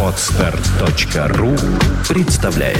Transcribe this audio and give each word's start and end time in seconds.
Отстар.ру 0.00 1.56
представляет. 2.08 2.78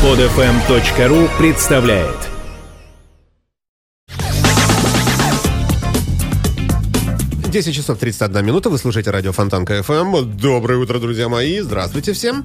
Подфм.ру 0.00 1.28
представляет 1.38 2.31
10 7.52 7.74
часов 7.74 7.98
31 7.98 8.46
минута. 8.46 8.70
Вы 8.70 8.78
слушаете 8.78 9.10
радио 9.10 9.30
Фонтан 9.32 9.66
КФМ. 9.66 10.24
Доброе 10.38 10.78
утро, 10.78 10.98
друзья 10.98 11.28
мои. 11.28 11.60
Здравствуйте 11.60 12.14
всем. 12.14 12.42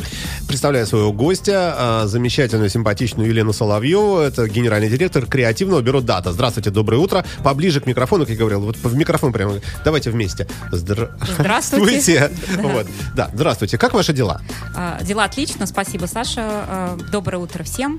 Представляю 0.49 0.85
своего 0.85 1.13
гостя, 1.13 1.75
а, 1.77 2.07
замечательную, 2.07 2.69
симпатичную 2.69 3.29
Елену 3.29 3.53
Соловьеву. 3.53 4.17
Это 4.17 4.49
генеральный 4.49 4.89
директор 4.89 5.25
креативного 5.25 5.79
бюро 5.81 6.01
«Дата». 6.01 6.33
Здравствуйте, 6.33 6.71
доброе 6.71 6.97
утро. 6.97 7.25
Поближе 7.41 7.79
к 7.79 7.85
микрофону, 7.85 8.25
как 8.25 8.31
я 8.31 8.37
говорил. 8.37 8.59
Вот 8.59 8.75
в 8.75 8.95
микрофон 8.97 9.31
прямо. 9.31 9.61
Давайте 9.85 10.11
вместе. 10.11 10.45
Здра- 10.73 11.11
Здравствуйте. 11.37 12.29
Вот. 12.57 12.85
Да, 13.15 13.29
здравствуйте. 13.33 13.77
Как 13.77 13.93
ваши 13.93 14.11
дела? 14.11 14.41
А, 14.75 15.01
Дела 15.03 15.23
отлично, 15.23 15.67
спасибо, 15.67 16.05
Саша. 16.07 16.41
А, 16.45 16.97
Доброе 17.13 17.37
утро 17.37 17.63
всем. 17.63 17.97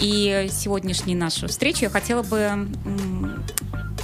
И 0.00 0.48
сегодняшнюю 0.50 1.18
нашу 1.18 1.48
встречу 1.48 1.84
я 1.84 1.90
хотела 1.90 2.22
бы 2.22 2.66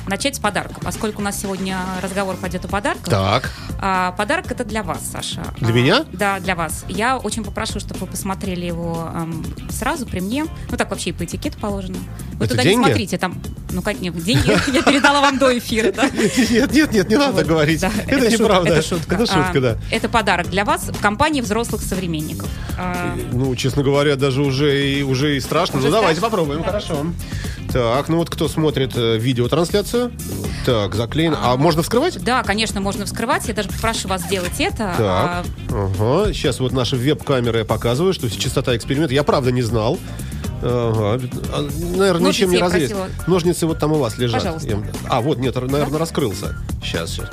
начать 0.07 0.37
с 0.37 0.39
подарка, 0.39 0.81
поскольку 0.83 1.21
у 1.21 1.25
нас 1.25 1.41
сегодня 1.41 1.79
разговор 2.03 2.37
пойдет 2.37 2.65
о 2.65 2.69
подарках. 2.69 3.09
Так. 3.09 3.51
А, 3.81 4.13
Подарок 4.13 4.51
это 4.51 4.65
для 4.65 4.83
вас, 4.83 5.01
Саша. 5.11 5.43
Для 5.59 5.69
А, 5.69 5.73
меня? 5.73 6.05
Да, 6.13 6.39
для 6.41 6.55
вас. 6.55 6.85
Я 6.89 7.17
очень 7.19 7.45
попрошу, 7.45 7.81
чтобы 7.81 8.01
вы 8.01 8.07
посмотрели 8.07 8.65
его 8.67 9.09
ам, 9.15 9.45
сразу 9.71 10.07
при 10.07 10.21
мне. 10.21 10.47
Ну 10.71 10.77
так 10.77 10.91
вообще 10.91 11.11
и 11.11 11.13
по 11.13 11.25
этикету 11.25 11.59
положено. 11.59 11.99
Вы 12.35 12.45
Это 12.47 12.55
туда 12.55 12.63
деньги? 12.65 12.79
не 12.79 12.85
смотрите, 12.85 13.19
там, 13.19 13.41
ну 13.71 13.83
как 13.83 14.01
нет, 14.01 14.17
деньги 14.23 14.49
я 14.75 14.83
передала 14.83 15.21
вам 15.21 15.39
до 15.39 15.57
эфира, 15.57 15.93
да? 15.93 16.09
Нет, 16.11 16.73
нет, 16.73 16.93
нет, 16.93 17.09
не 17.09 17.17
надо 17.17 17.45
говорить. 17.45 17.83
это, 17.83 18.31
неправда. 18.31 18.75
Это 18.75 18.87
шутка. 18.87 19.15
Это 19.15 19.27
шутка, 19.27 19.59
А, 19.59 19.61
да. 19.61 19.79
Это 19.91 20.09
подарок 20.09 20.49
для 20.51 20.65
вас 20.65 20.89
в 20.89 21.01
компании 21.01 21.41
взрослых 21.41 21.83
современников. 21.83 22.49
А, 22.79 23.17
Ну, 23.33 23.55
честно 23.57 23.83
говоря, 23.83 24.17
даже 24.17 24.43
уже 24.43 24.89
и, 24.89 25.03
уже 25.03 25.37
и 25.37 25.41
страшно. 25.41 25.81
Ну, 25.81 25.91
давайте 25.91 26.21
попробуем, 26.21 26.63
хорошо. 26.65 27.07
Так, 27.73 28.09
ну 28.09 28.19
вот 28.19 28.29
кто 28.29 28.49
смотрит 28.49 28.93
э, 28.97 29.17
видеотрансляцию. 29.17 30.13
Так, 30.67 30.95
заклеен. 30.95 31.35
А, 31.41 31.57
можно 31.57 31.83
вскрывать? 31.83 32.23
Да, 32.23 32.43
конечно, 32.43 32.81
можно 32.81 33.07
вскрывать. 33.07 33.49
Я 33.49 33.55
даже 33.55 33.69
попрошу 33.71 34.09
вас 34.09 34.23
сделать 34.23 34.53
это. 34.59 34.95
Так, 34.97 35.01
А, 35.01 35.45
ага. 35.71 36.33
Сейчас 36.35 36.61
вот 36.61 36.73
наши 36.73 36.97
веб-камеры 36.97 37.65
показывают, 37.65 38.15
что 38.15 38.29
частота 38.31 38.77
эксперимента. 38.77 39.15
Я 39.15 39.23
правда 39.23 39.51
не 39.53 39.63
знал. 39.63 39.99
Ага. 40.63 41.21
А, 41.53 41.69
Наверное, 41.97 42.27
Ножницы 42.27 42.47
ничем 42.47 42.51
не 42.51 42.59
просила. 42.59 43.09
Ножницы 43.27 43.67
вот 43.67 43.79
там 43.79 43.93
у 43.93 43.97
вас 43.99 44.19
лежат. 44.19 44.43
Пожалуйста. 44.43 44.79
А, 45.09 45.21
вот, 45.23 45.39
нет, 45.39 45.55
наверное, 45.55 45.99
раскрылся. 45.99 46.57
Сейчас, 46.83 47.11
сейчас. 47.11 47.31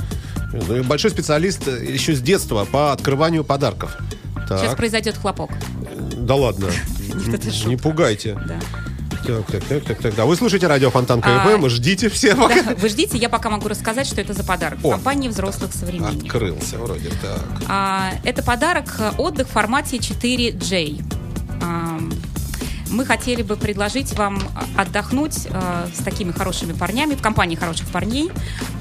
И 0.70 0.82
Большой 0.82 1.12
специалист 1.12 1.68
э, 1.68 1.86
еще 1.86 2.16
с 2.16 2.22
детства 2.22 2.66
по 2.72 2.92
открыванию 2.94 3.44
подарков. 3.44 3.98
Сейчас 4.48 4.62
Так, 4.62 4.78
произойдет 4.78 5.18
хлопок. 5.18 5.52
да 6.14 6.36
ладно. 6.36 6.68
Не 7.66 7.76
пугайте. 7.76 8.40
Да. 8.48 8.60
Так, 9.26 9.46
так, 9.46 9.64
так, 9.64 9.84
так, 9.84 10.02
так. 10.02 10.16
Да, 10.16 10.26
вы 10.26 10.36
слушаете 10.36 10.68
радио 10.68 10.90
Фонтанка 10.90 11.22
FM, 11.22 11.66
А, 11.66 11.70
ждите 11.70 12.10
все 12.10 12.36
пока. 12.36 12.64
Да, 12.64 12.76
Вы 12.78 12.90
ждите, 12.90 13.18
я 13.18 13.30
пока 13.30 13.50
могу 13.50 13.68
рассказать, 13.68 14.08
что 14.08 14.22
это 14.22 14.34
за 14.34 14.44
подарок. 14.44 14.80
О. 14.84 14.92
Компании 14.92 15.28
взрослых 15.28 15.74
современников. 15.74 16.26
Открылся 16.36 16.78
вроде 16.78 17.10
так. 17.22 17.40
А, 17.68 18.12
это 18.24 18.44
подарок 18.44 18.96
э, 19.00 19.12
отдых 19.18 19.48
в 19.48 19.52
формате 19.52 19.98
4G. 19.98 21.04
А, 21.62 22.00
мы 22.90 23.06
хотели 23.06 23.44
бы 23.44 23.56
предложить 23.56 24.14
вам 24.14 24.42
а, 24.56 24.82
отдохнуть 24.82 25.48
э, 25.50 25.88
с 25.94 26.04
такими 26.04 26.32
хорошими 26.32 26.74
парнями, 26.74 27.16
в 27.16 27.22
компании 27.22 27.56
хороших 27.56 27.88
парней. 27.90 28.32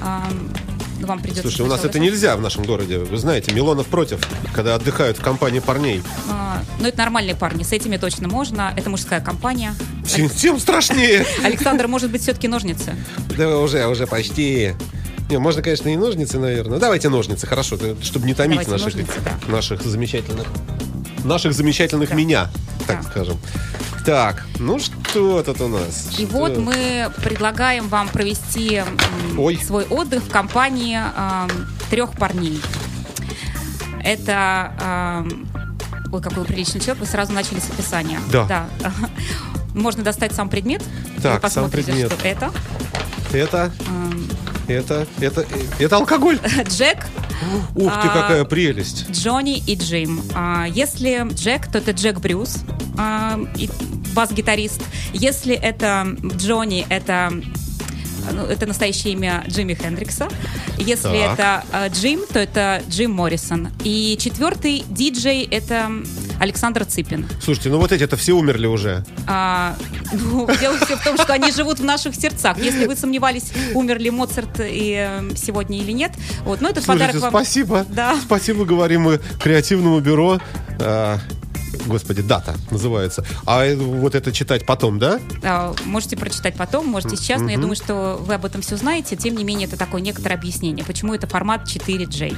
Ну, 0.03 0.78
вам 1.07 1.21
придется 1.21 1.43
Слушай, 1.43 1.63
у 1.63 1.67
нас 1.67 1.85
это 1.85 1.99
нельзя 1.99 2.37
в 2.37 2.41
нашем 2.41 2.65
городе. 2.65 2.99
Вы 2.99 3.17
знаете, 3.19 3.53
Милонов 3.53 3.87
против, 3.87 4.19
когда 4.55 4.75
отдыхают 4.75 5.19
в 5.19 5.23
компании 5.23 5.61
парней. 5.61 6.03
А, 6.29 6.63
ну, 6.81 6.89
это 6.89 6.99
нормальные 6.99 7.35
парни, 7.35 7.63
с 7.63 7.73
этими 7.73 7.97
точно 7.97 8.29
можно. 8.29 8.73
Это 8.77 8.91
мужская 8.91 9.21
компания. 9.21 9.75
Тем, 10.07 10.29
тем 10.29 10.59
страшнее. 10.59 11.25
Александр, 11.45 11.87
может 11.89 12.11
быть, 12.11 12.23
все-таки 12.23 12.49
ножницы? 12.49 12.95
Да 13.37 13.59
уже, 13.59 13.87
уже 13.87 14.07
почти. 14.07 14.75
Не, 15.31 15.39
можно, 15.39 15.61
конечно, 15.63 15.89
и 15.89 15.97
ножницы, 15.97 16.39
наверное. 16.39 16.79
Давайте 16.79 17.09
ножницы, 17.11 17.47
хорошо, 17.47 17.77
чтобы 18.03 18.27
не 18.27 18.35
томить 18.35 18.61
Давайте 18.67 18.71
наших, 18.71 18.87
ножницы, 18.87 19.13
да. 19.25 19.53
наших 19.53 19.83
замечательных, 19.83 20.47
наших 21.25 21.53
замечательных 21.53 22.09
Да. 22.09 22.15
меня, 22.15 22.51
так 22.87 23.03
Да. 23.03 23.11
скажем. 23.11 23.39
Так, 24.09 24.43
ну 24.59 24.79
что 24.79 25.43
тут 25.43 25.61
у 25.61 25.69
нас? 25.69 26.09
И 26.19 26.25
Что? 26.25 26.39
вот 26.39 26.57
мы 26.57 27.13
предлагаем 27.23 27.89
вам 27.89 28.09
провести 28.09 28.83
Ой. 29.37 29.61
свой 29.63 29.85
отдых 29.85 30.23
в 30.23 30.31
компании 30.31 30.99
ам, 31.15 31.51
трех 31.91 32.13
парней. 32.13 32.59
Это... 34.03 34.73
ам, 34.81 35.47
ой, 36.11 36.23
какой 36.23 36.47
приличный 36.47 36.81
человек, 36.81 37.01
вы 37.01 37.07
сразу 37.07 37.35
начали 37.35 37.59
с 37.59 37.69
описания. 37.69 38.19
Да. 38.33 38.67
Можно 39.75 40.03
достать 40.05 40.33
сам 40.33 40.49
предмет. 40.49 40.83
Так, 41.23 41.47
сам 41.51 41.71
предмет. 41.71 42.11
что 42.11 42.27
это. 42.27 42.51
Это, 43.35 43.71
Ам, 43.87 44.27
это, 44.69 45.07
это, 45.21 45.45
это 45.79 45.97
алкоголь. 45.97 46.39
Джек, 46.71 47.07
Ух 47.75 47.93
ты, 47.93 48.09
А, 48.09 48.23
какая 48.23 48.45
прелесть. 48.45 49.11
Джонни 49.11 49.59
и 49.59 49.75
Джим. 49.75 50.23
А, 50.35 50.65
Если 50.67 51.27
Джек, 51.35 51.71
то 51.71 51.77
это 51.77 51.91
Джек 51.91 52.21
Брюс, 52.21 52.59
а, 52.97 53.39
и 53.57 53.69
бас-гитарист. 54.19 54.83
Если 55.13 55.55
это 55.55 56.17
Джонни, 56.39 56.85
это 56.89 57.33
ну, 58.33 58.43
это 58.43 58.67
настоящее 58.67 59.13
имя 59.13 59.45
Джимми 59.47 59.75
Хендрикса. 59.75 60.29
Если 60.77 61.03
Так. 61.03 61.35
это 61.35 61.65
а, 61.71 61.89
Джим, 61.89 62.23
то 62.31 62.41
это 62.41 62.83
Джим 62.89 63.13
Моррисон. 63.13 63.69
И 63.85 64.19
четвертый 64.21 64.85
диджей 64.89 65.45
это 65.49 65.89
Александр 66.41 66.85
Цыпин. 66.85 67.29
Слушайте, 67.41 67.71
ну 67.71 67.79
вот 67.79 67.93
эти-то 67.93 68.17
все 68.17 68.33
умерли 68.33 68.67
уже. 68.67 69.05
А, 69.29 69.77
ну, 70.13 70.49
дело 70.61 70.77
все 70.79 70.97
в 70.97 71.05
том, 71.05 71.17
что 71.17 71.33
они 71.33 71.53
живут 71.53 71.79
в 71.79 71.85
наших 71.85 72.17
сердцах. 72.17 72.59
Если 72.59 72.87
вы 72.87 72.97
сомневались, 72.97 73.53
умер 73.73 74.01
ли 74.01 74.11
Моцарт 74.11 74.61
и, 74.61 74.95
э, 74.99 75.31
сегодня 75.37 75.79
или 75.79 75.93
нет, 75.93 76.11
вот, 76.45 76.61
ну, 76.61 76.69
этот 76.69 76.85
Слушайте, 76.85 77.07
подарок 77.07 77.23
вам... 77.23 77.31
спасибо. 77.31 77.87
Да. 77.89 78.17
Спасибо, 78.21 78.65
говорим 78.65 79.03
мы 79.03 79.21
креативному 79.41 80.01
бюро. 80.01 80.41
А, 80.81 81.19
господи, 81.89 82.23
дата 82.23 82.55
называется. 82.71 83.25
А 83.47 83.65
э, 83.65 83.75
вот 83.77 84.15
это 84.15 84.33
читать 84.33 84.65
потом, 84.67 84.99
да? 84.99 85.19
А, 85.43 85.75
Можете 85.85 86.17
прочитать 86.17 86.55
потом, 86.57 86.87
можете 86.87 87.17
сейчас, 87.17 87.41
но 87.41 87.51
я 87.51 87.57
думаю, 87.59 87.77
что 87.77 88.21
вы 88.25 88.35
об 88.35 88.45
этом 88.45 88.61
все 88.63 88.77
знаете. 88.77 89.17
Тем 89.17 89.35
не 89.37 89.45
менее, 89.45 89.67
это 89.67 89.77
такое 89.77 90.01
некоторое 90.01 90.35
объяснение, 90.37 90.85
почему 90.85 91.15
это 91.15 91.27
формат 91.27 91.65
4J. 91.67 92.37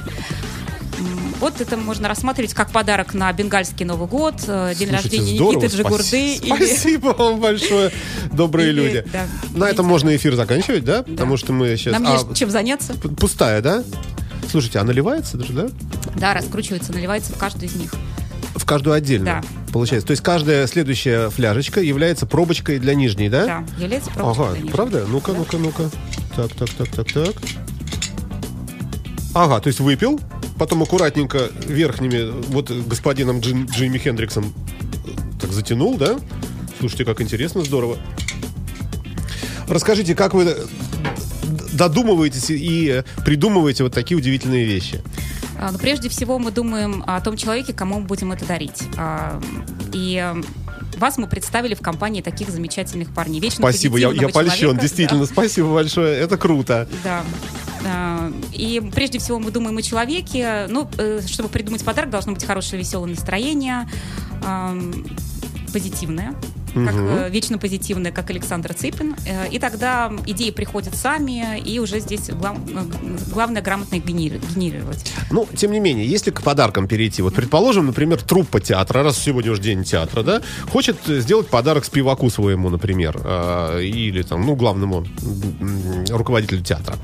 М, 0.99 1.33
Вот 1.39 1.59
это 1.59 1.75
можно 1.77 2.07
рассматривать 2.07 2.53
как 2.53 2.71
подарок 2.71 3.13
на 3.13 3.31
бенгальский 3.33 3.85
Новый 3.85 4.07
год, 4.07 4.35
э, 4.47 4.73
день 4.77 4.89
Слушайте, 4.89 5.17
рождения 5.17 5.35
здорово, 5.35 5.63
Никиты 5.63 5.75
Джигурды. 5.77 6.03
спаси- 6.03 6.37
или- 6.43 6.55
Спасибо 6.67 7.07
вам 7.17 7.39
большое, 7.39 7.91
добрые 8.31 8.69
Или, 8.69 8.81
люди. 8.81 9.05
да, 9.11 9.25
На 9.55 9.69
этом 9.69 9.85
можно 9.85 10.15
эфир 10.15 10.35
заканчивать, 10.35 10.83
да? 10.85 11.03
Потому 11.03 11.37
что 11.37 11.53
мы 11.53 11.75
сейчас... 11.77 11.93
Нам 11.93 12.07
а, 12.07 12.13
есть 12.13 12.35
чем 12.35 12.49
заняться. 12.51 12.93
пустая, 12.93 13.61
да? 13.61 13.83
Слушайте, 14.49 14.79
а 14.79 14.83
наливается 14.83 15.37
даже, 15.37 15.53
да? 15.53 15.67
Да, 16.15 16.33
раскручивается, 16.33 16.91
наливается 16.93 17.31
в 17.31 17.37
каждую 17.37 17.69
из 17.69 17.75
них. 17.75 17.93
Каждую 18.71 18.93
отдельно. 18.93 19.25
Да. 19.25 19.71
Получается. 19.73 20.07
То 20.07 20.11
есть 20.11 20.23
каждая 20.23 20.65
следующая 20.65 21.29
фляжечка 21.29 21.81
является 21.81 22.25
пробочкой 22.25 22.79
для 22.79 22.95
нижней, 22.95 23.27
да? 23.27 23.45
Да, 23.45 23.65
является 23.83 24.09
пробочкой 24.11 24.45
Ага, 24.45 24.53
для 24.53 24.63
них. 24.63 24.71
правда? 24.71 25.05
Ну-ка, 25.09 25.33
ну-ка, 25.33 25.57
ну-ка. 25.57 25.89
Так, 26.37 26.53
так, 26.53 26.69
так, 26.69 26.87
так, 26.87 27.11
так. 27.11 27.35
Ага, 29.33 29.59
то 29.59 29.67
есть 29.67 29.81
выпил, 29.81 30.21
потом 30.57 30.83
аккуратненько 30.83 31.49
верхними, 31.67 32.31
вот 32.47 32.71
господином 32.71 33.41
Джим- 33.41 33.65
Джимми 33.69 33.97
Хендриксом 33.97 34.53
так 35.41 35.51
затянул, 35.51 35.97
да? 35.97 36.17
Слушайте, 36.79 37.03
как 37.03 37.19
интересно, 37.19 37.65
здорово. 37.65 37.97
Расскажите, 39.67 40.15
как 40.15 40.33
вы 40.33 40.45
д- 40.45 40.55
додумываетесь 41.73 42.49
и 42.51 42.87
э, 42.89 43.03
придумываете 43.25 43.83
вот 43.83 43.93
такие 43.93 44.17
удивительные 44.17 44.63
вещи? 44.63 45.01
А, 45.59 45.71
Но 45.71 45.77
прежде 45.77 46.09
всего 46.09 46.39
мы 46.39 46.51
думаем 46.51 47.03
о 47.07 47.19
том 47.21 47.37
человеке, 47.37 47.73
кому 47.73 47.99
мы 47.99 48.05
будем 48.05 48.31
это 48.31 48.45
дарить. 48.45 48.83
А, 48.97 49.39
И 49.93 50.15
э, 50.17 50.41
вас 50.97 51.17
мы 51.17 51.27
представили 51.27 51.73
в 51.73 51.81
компании 51.81 52.21
таких 52.21 52.49
замечательных 52.49 53.13
парней. 53.13 53.39
Вечно 53.39 53.57
Спасибо, 53.57 53.97
я, 53.97 54.11
я 54.11 54.29
польщен, 54.29 54.57
человека. 54.57 54.81
действительно, 54.81 55.25
спасибо 55.25 55.73
большое, 55.73 56.17
это 56.19 56.37
круто. 56.37 56.87
Да. 57.03 57.23
Да. 57.83 58.31
И 58.53 58.79
прежде 58.93 59.17
всего 59.19 59.39
мы 59.39 59.49
думаем 59.49 59.77
о 59.77 59.81
человеке. 59.81 60.67
Ну, 60.69 60.87
э, 60.97 61.21
чтобы 61.25 61.49
придумать 61.49 61.83
подарок, 61.83 62.11
должно 62.11 62.33
быть 62.33 62.45
хорошее, 62.45 62.79
веселое 62.79 63.09
настроение, 63.09 63.89
ам, 64.45 64.93
как 66.73 66.95
э, 66.95 67.29
вечно 67.29 67.57
позитивная, 67.57 68.11
как 68.11 68.29
Александр 68.29 68.73
Цыпин. 68.73 69.15
Э, 69.25 69.49
и 69.49 69.59
тогда 69.59 70.11
идеи 70.27 70.51
приходят 70.51 70.95
сами, 70.95 71.59
и 71.59 71.79
уже 71.79 71.99
здесь 71.99 72.29
глав, 72.29 72.57
э, 72.69 72.83
главное 73.33 73.61
грамотно 73.61 73.95
их 73.95 74.05
генери- 74.05 74.41
генерировать. 74.55 75.05
Ну, 75.31 75.47
тем 75.55 75.71
не 75.71 75.79
менее, 75.79 76.05
если 76.05 76.31
к 76.31 76.41
подаркам 76.41 76.87
перейти, 76.87 77.21
вот 77.21 77.35
предположим, 77.35 77.85
например, 77.87 78.21
труппа 78.21 78.59
театра, 78.59 79.03
раз 79.03 79.17
сегодня 79.17 79.51
уже 79.51 79.61
день 79.61 79.83
театра, 79.83 80.23
да, 80.23 80.41
хочет 80.71 80.97
сделать 81.05 81.47
подарок 81.47 81.85
спиваку 81.85 82.29
своему, 82.29 82.69
например, 82.69 83.17
или 83.81 84.21
там, 84.23 84.45
ну, 84.45 84.55
главному 84.55 85.05
руководителю 86.09 86.61
театра. 86.61 86.95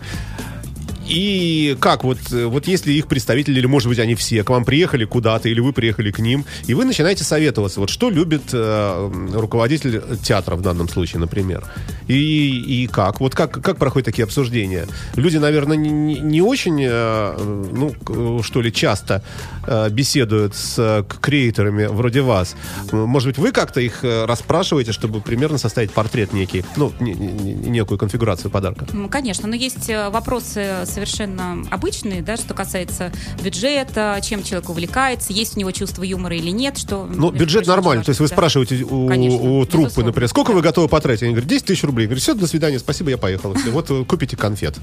И 1.08 1.78
как 1.80 2.04
вот, 2.04 2.18
вот 2.32 2.68
если 2.68 2.92
их 2.94 3.08
представители, 3.08 3.60
или 3.60 3.66
может 3.66 3.88
быть 3.90 4.00
они 4.00 4.16
все 4.16 4.44
к 4.44 4.50
вам 4.50 4.66
приехали 4.66 5.06
куда-то, 5.06 5.50
или 5.50 5.60
вы 5.60 5.74
приехали 5.74 6.12
к 6.12 6.20
ним, 6.20 6.46
и 6.68 6.74
вы 6.74 6.86
начинаете 6.86 7.24
советоваться, 7.24 7.80
вот 7.80 7.90
что 7.90 8.10
любит 8.10 8.44
э, 8.54 9.12
руководитель 9.34 10.02
театра 10.24 10.56
в 10.56 10.62
данном 10.62 10.90
случае, 10.90 11.20
например, 11.20 11.66
и, 12.08 12.84
и 12.84 12.88
как, 12.88 13.20
вот 13.20 13.36
как, 13.36 13.62
как 13.62 13.78
проходят 13.78 14.06
такие 14.06 14.24
обсуждения? 14.24 14.86
Люди, 15.16 15.38
наверное, 15.38 15.78
не, 15.78 16.20
не- 16.20 16.42
очень, 16.42 16.82
э, 16.84 17.64
ну, 17.74 18.42
что 18.44 18.62
ли, 18.62 18.72
часто 18.72 19.24
э, 19.66 19.90
беседуют 19.90 20.56
с 20.56 20.76
э, 20.78 21.04
креаторами 21.22 21.86
вроде 21.86 22.22
вас. 22.22 22.56
Может 22.92 23.28
быть, 23.30 23.38
вы 23.38 23.52
как-то 23.52 23.80
их 23.82 24.04
э, 24.04 24.26
расспрашиваете, 24.26 24.92
чтобы 24.92 25.22
примерно 25.22 25.58
составить 25.58 25.92
портрет 25.92 26.34
некий, 26.34 26.64
ну, 26.76 26.92
не- 27.00 27.14
не- 27.14 27.28
не- 27.28 27.54
некую 27.70 27.98
конфигурацию 27.98 28.52
подарка? 28.52 28.86
Конечно, 29.10 29.48
но 29.48 29.56
есть 29.56 29.90
э, 29.90 30.10
вопросы 30.10 30.86
совершенно 30.98 31.64
обычные, 31.70 32.24
да, 32.24 32.38
что 32.38 32.56
касается 32.56 33.12
бюджета, 33.44 34.20
чем 34.24 34.42
человек 34.44 34.68
увлекается, 34.72 35.32
есть 35.32 35.56
у 35.56 35.60
него 35.60 35.70
чувство 35.72 36.02
юмора 36.02 36.36
или 36.36 36.50
нет, 36.50 36.76
что... 36.80 37.06
Ну, 37.08 37.30
бюджет 37.30 37.68
нормальный. 37.68 37.98
важно, 38.00 38.04
То 38.06 38.10
есть 38.10 38.20
вы 38.20 38.28
да. 38.28 38.34
спрашиваете 38.36 38.84
у, 38.84 39.08
Конечно, 39.08 39.38
у 39.40 39.64
труппы, 39.66 39.84
безусловно. 39.86 40.08
например, 40.10 40.28
сколько 40.30 40.52
Да. 40.52 40.56
вы 40.56 40.62
готовы 40.64 40.88
потратить? 40.88 41.22
Они 41.22 41.34
говорят, 41.34 41.48
10 41.50 41.66
тысяч 41.66 41.84
рублей. 41.84 42.08
Говорю, 42.08 42.20
все, 42.20 42.34
до 42.34 42.48
свидания, 42.48 42.80
спасибо, 42.80 43.12
я 43.12 43.18
поехал. 43.20 43.54
Вот 43.72 43.92
э, 43.92 44.04
купите 44.06 44.36
конфет. 44.36 44.76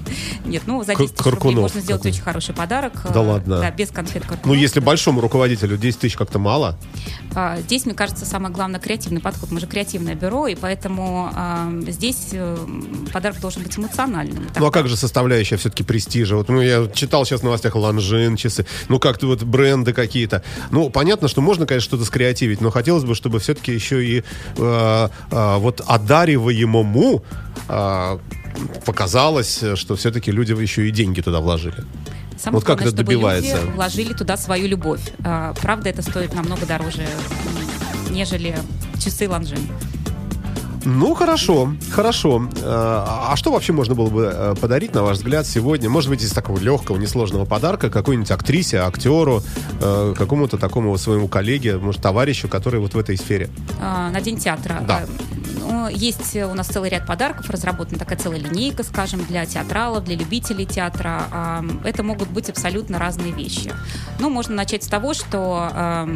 Нет, 0.45 0.63
ну, 0.67 0.81
за 0.85 0.93
Кар- 0.93 1.05
10 1.05 1.15
тысяч 1.17 1.25
рублей 1.33 1.55
можно 1.55 1.81
сделать 1.81 2.05
очень 2.05 2.21
хороший 2.21 2.55
подарок. 2.55 2.93
Да 3.13 3.19
э, 3.21 3.25
ладно? 3.27 3.59
Да, 3.59 3.71
без 3.71 3.89
конфет. 3.91 4.23
Ну, 4.45 4.53
если 4.53 4.79
большому 4.79 5.19
руководителю 5.19 5.75
10 5.77 5.99
тысяч 5.99 6.15
как-то 6.15 6.39
мало. 6.39 6.77
А, 7.33 7.59
Здесь, 7.59 7.85
мне 7.85 7.93
кажется, 7.93 8.25
самое 8.25 8.53
главное 8.53 8.79
креативный 8.79 9.19
подход. 9.19 9.51
Мы 9.51 9.59
же 9.59 9.67
креативное 9.67 10.15
бюро, 10.15 10.47
и 10.47 10.55
поэтому 10.55 11.29
а, 11.33 11.69
здесь 11.89 12.29
э, 12.31 12.57
подарок 13.11 13.41
должен 13.41 13.63
быть 13.63 13.77
эмоциональным. 13.77 14.47
Ну, 14.57 14.65
а 14.65 14.71
как 14.71 14.87
же 14.87 14.95
составляющая 14.95 15.57
все-таки 15.57 15.83
престижа? 16.05 16.35
Вот, 16.35 16.49
ну, 16.49 16.61
я 16.61 16.87
читал 16.93 17.25
сейчас 17.25 17.41
в 17.41 17.43
новостях 17.43 17.75
Ланжин, 17.75 18.35
часы, 18.35 18.65
ну, 18.89 18.99
как-то 18.99 19.27
вот 19.27 19.43
бренды 19.43 19.93
какие-то. 19.93 20.41
Ну, 20.71 20.89
понятно, 20.89 21.27
что 21.27 21.41
можно, 21.41 21.65
конечно, 21.65 21.85
что-то 21.85 22.05
скреативить, 22.05 22.61
но 22.61 22.71
хотелось 22.71 23.03
бы, 23.03 23.15
чтобы 23.15 23.39
все-таки 23.39 23.73
еще 23.73 24.05
и 24.05 24.23
э, 24.57 25.09
э, 25.31 25.57
вот 25.57 25.81
одариваемому 25.85 27.23
э, 27.69 28.17
показалось, 28.85 29.63
что 29.75 29.95
все-таки 29.95 30.31
люди 30.31 30.53
еще 30.53 30.87
и 30.87 30.91
деньги 30.91 31.21
туда 31.21 31.39
вложили. 31.39 31.83
Самое 32.37 32.59
Вот 32.59 32.65
как 32.65 32.77
главное, 32.77 32.87
это 32.87 32.97
чтобы 32.97 33.03
добивается? 33.03 33.61
люди 33.61 33.71
вложили 33.71 34.13
туда 34.13 34.37
свою 34.37 34.67
любовь. 34.67 35.01
А, 35.23 35.53
Правда, 35.61 35.89
это 35.89 36.01
стоит 36.01 36.33
намного 36.33 36.65
дороже, 36.65 37.07
нежели 38.11 38.55
часы 38.99 39.27
Ланжин. 39.29 39.69
Ну, 40.85 41.15
хорошо, 41.15 41.73
хорошо. 41.91 42.47
Э, 42.61 43.03
А 43.31 43.35
что 43.35 43.51
вообще 43.51 43.73
можно 43.73 43.95
было 43.95 44.09
бы 44.09 44.31
э, 44.31 44.55
подарить, 44.59 44.93
на 44.93 45.03
ваш 45.03 45.17
взгляд, 45.17 45.47
сегодня? 45.47 45.89
Может 45.89 46.09
быть, 46.09 46.21
из 46.23 46.31
такого 46.31 46.59
легкого, 46.59 46.97
несложного 46.97 47.45
подарка 47.45 47.89
какой-нибудь 47.89 48.29
актрисе, 48.31 48.77
актеру, 48.77 49.41
э, 49.81 50.13
какому-то 50.15 50.57
такому 50.57 50.95
своему 50.97 51.27
коллеге, 51.27 51.77
может, 51.77 52.01
товарищу, 52.01 52.47
который 52.47 52.79
вот 52.79 52.93
в 52.93 52.99
этой 52.99 53.17
сфере? 53.17 53.49
А, 53.81 54.11
на 54.11 54.21
День 54.21 54.37
театра. 54.37 54.83
Да. 54.87 55.05
Ну, 55.67 55.87
Есть 55.89 56.35
у 56.35 56.53
нас 56.53 56.67
целый 56.67 56.89
ряд 56.89 57.05
подарков, 57.05 57.49
разработана 57.49 57.97
такая 57.97 58.17
целая 58.17 58.39
линейка, 58.39 58.83
скажем, 58.83 59.23
для 59.25 59.45
театралов, 59.45 60.03
для 60.03 60.15
любителей 60.15 60.65
театра. 60.65 61.63
Это 61.83 62.03
могут 62.03 62.29
быть 62.29 62.49
абсолютно 62.49 62.99
разные 62.99 63.31
вещи. 63.31 63.73
Ну, 64.19 64.29
можно 64.29 64.55
начать 64.55 64.83
с 64.83 64.87
того, 64.87 65.13
что 65.13 66.07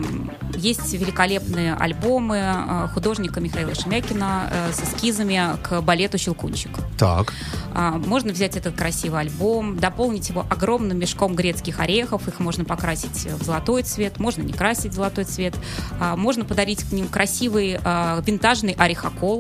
есть 0.56 0.94
великолепные 0.94 1.74
альбомы 1.74 2.42
а, 2.42 2.90
художника 2.94 3.40
Михаила 3.40 3.74
Шемякина 3.74 4.50
э, 4.52 4.74
с 4.74 4.84
эскизами 4.84 5.58
к 5.64 5.82
балету 5.82 6.18
«Щелкунчик». 6.18 6.72
Так. 6.98 7.34
А, 7.74 7.92
Можно 7.92 8.34
взять 8.34 8.58
этот 8.58 8.76
красивый 8.76 9.22
альбом, 9.22 9.78
дополнить 9.78 10.28
его 10.30 10.46
огромным 10.50 11.00
мешком 11.00 11.34
грецких 11.36 11.80
орехов. 11.80 12.28
Их 12.28 12.40
можно 12.40 12.66
покрасить 12.66 13.26
в 13.26 13.44
золотой 13.44 13.84
цвет, 13.84 14.20
можно 14.20 14.42
не 14.42 14.52
красить 14.52 14.92
в 14.92 14.96
золотой 14.96 15.24
цвет. 15.24 15.56
А, 16.00 16.18
Можно 16.18 16.44
подарить 16.44 16.84
к 16.84 16.92
ним 16.92 17.08
красивый 17.08 17.80
а, 17.84 18.22
винтажный 18.26 18.74
орехокол. 18.74 19.39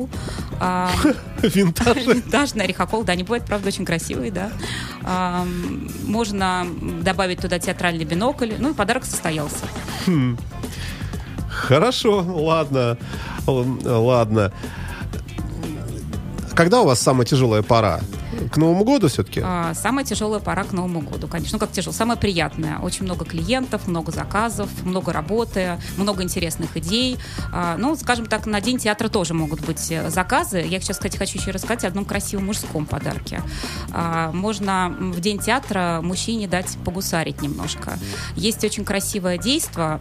А, 0.59 0.91
Винтаж. 1.41 2.05
Винтажный 2.05 2.65
орехокол, 2.65 3.03
да, 3.03 3.13
они 3.13 3.23
бывают, 3.23 3.45
правда, 3.45 3.67
очень 3.67 3.85
красивые, 3.85 4.31
да. 4.31 4.51
А, 5.03 5.45
Можно 6.05 6.67
добавить 7.01 7.41
туда 7.41 7.59
театральный 7.59 8.05
бинокль. 8.05 8.53
Ну 8.57 8.71
и 8.71 8.73
подарок 8.73 9.05
состоялся. 9.05 9.65
Хорошо, 11.49 12.23
ладно. 12.27 12.97
Ладно. 13.47 14.51
Когда 16.55 16.81
у 16.81 16.85
вас 16.85 16.99
самая 16.99 17.25
тяжелая 17.25 17.61
пора? 17.61 17.99
К 18.51 18.57
Новому 18.57 18.83
году 18.83 19.07
все-таки? 19.07 19.41
А, 19.43 19.73
Самая 19.73 20.03
тяжелая 20.05 20.39
пора 20.39 20.63
к 20.63 20.71
Новому 20.71 21.01
году, 21.01 21.27
конечно. 21.27 21.55
Ну, 21.55 21.59
как 21.59 21.71
тяжело? 21.71 21.93
Самая 21.93 22.17
приятная. 22.17 22.79
Очень 22.79 23.05
много 23.05 23.25
клиентов, 23.25 23.87
много 23.87 24.11
заказов, 24.11 24.69
много 24.83 25.13
работы, 25.13 25.79
много 25.97 26.23
интересных 26.23 26.75
идей. 26.77 27.17
А, 27.51 27.77
Ну, 27.77 27.95
скажем 27.95 28.25
так, 28.25 28.45
на 28.45 28.59
День 28.61 28.79
театра 28.79 29.07
тоже 29.09 29.33
могут 29.33 29.61
быть 29.65 29.91
э, 29.91 30.09
заказы. 30.09 30.59
Я 30.67 30.79
сейчас, 30.79 30.97
кстати, 30.97 31.17
хочу 31.17 31.37
еще 31.37 31.51
рассказать 31.51 31.85
о 31.85 31.87
одном 31.89 32.05
красивом 32.05 32.47
мужском 32.47 32.85
подарке. 32.85 33.41
А, 33.91 34.31
Можно 34.31 34.95
в 34.99 35.19
День 35.19 35.39
театра 35.39 35.99
мужчине 36.01 36.47
дать 36.47 36.77
погусарить 36.83 37.41
немножко. 37.41 37.99
Есть 38.35 38.63
очень 38.63 38.83
красивое 38.85 39.37
действие, 39.37 39.99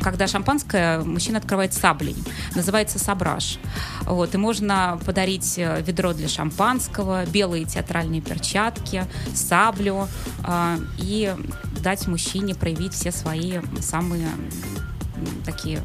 когда 0.00 0.26
шампанское 0.26 1.00
мужчина 1.00 1.38
открывает 1.38 1.72
саблей. 1.74 2.16
Называется 2.54 2.98
сабраж. 2.98 3.58
Вот, 4.02 4.34
и 4.34 4.38
можно 4.38 4.98
подарить 5.06 5.54
э, 5.58 5.82
ведро 5.86 6.12
для 6.12 6.28
шампанского, 6.28 7.24
белые 7.60 7.66
театральные 7.66 8.20
перчатки, 8.20 9.04
саблю 9.34 10.08
а, 10.44 10.76
и 10.98 11.34
дать 11.80 12.06
мужчине 12.06 12.54
проявить 12.54 12.94
все 12.94 13.12
свои 13.12 13.58
самые 13.80 14.28
такие 15.44 15.80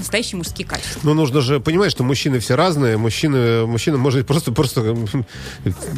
настоящие 0.00 0.36
мужские 0.38 0.66
качества. 0.66 1.00
Ну, 1.02 1.14
нужно 1.14 1.40
же 1.40 1.60
понимать, 1.60 1.90
что 1.92 2.02
мужчины 2.04 2.38
все 2.40 2.54
разные. 2.56 2.96
Мужчина, 2.96 3.64
мужчина 3.66 3.96
может 3.98 4.26
просто, 4.26 4.52
просто 4.52 4.96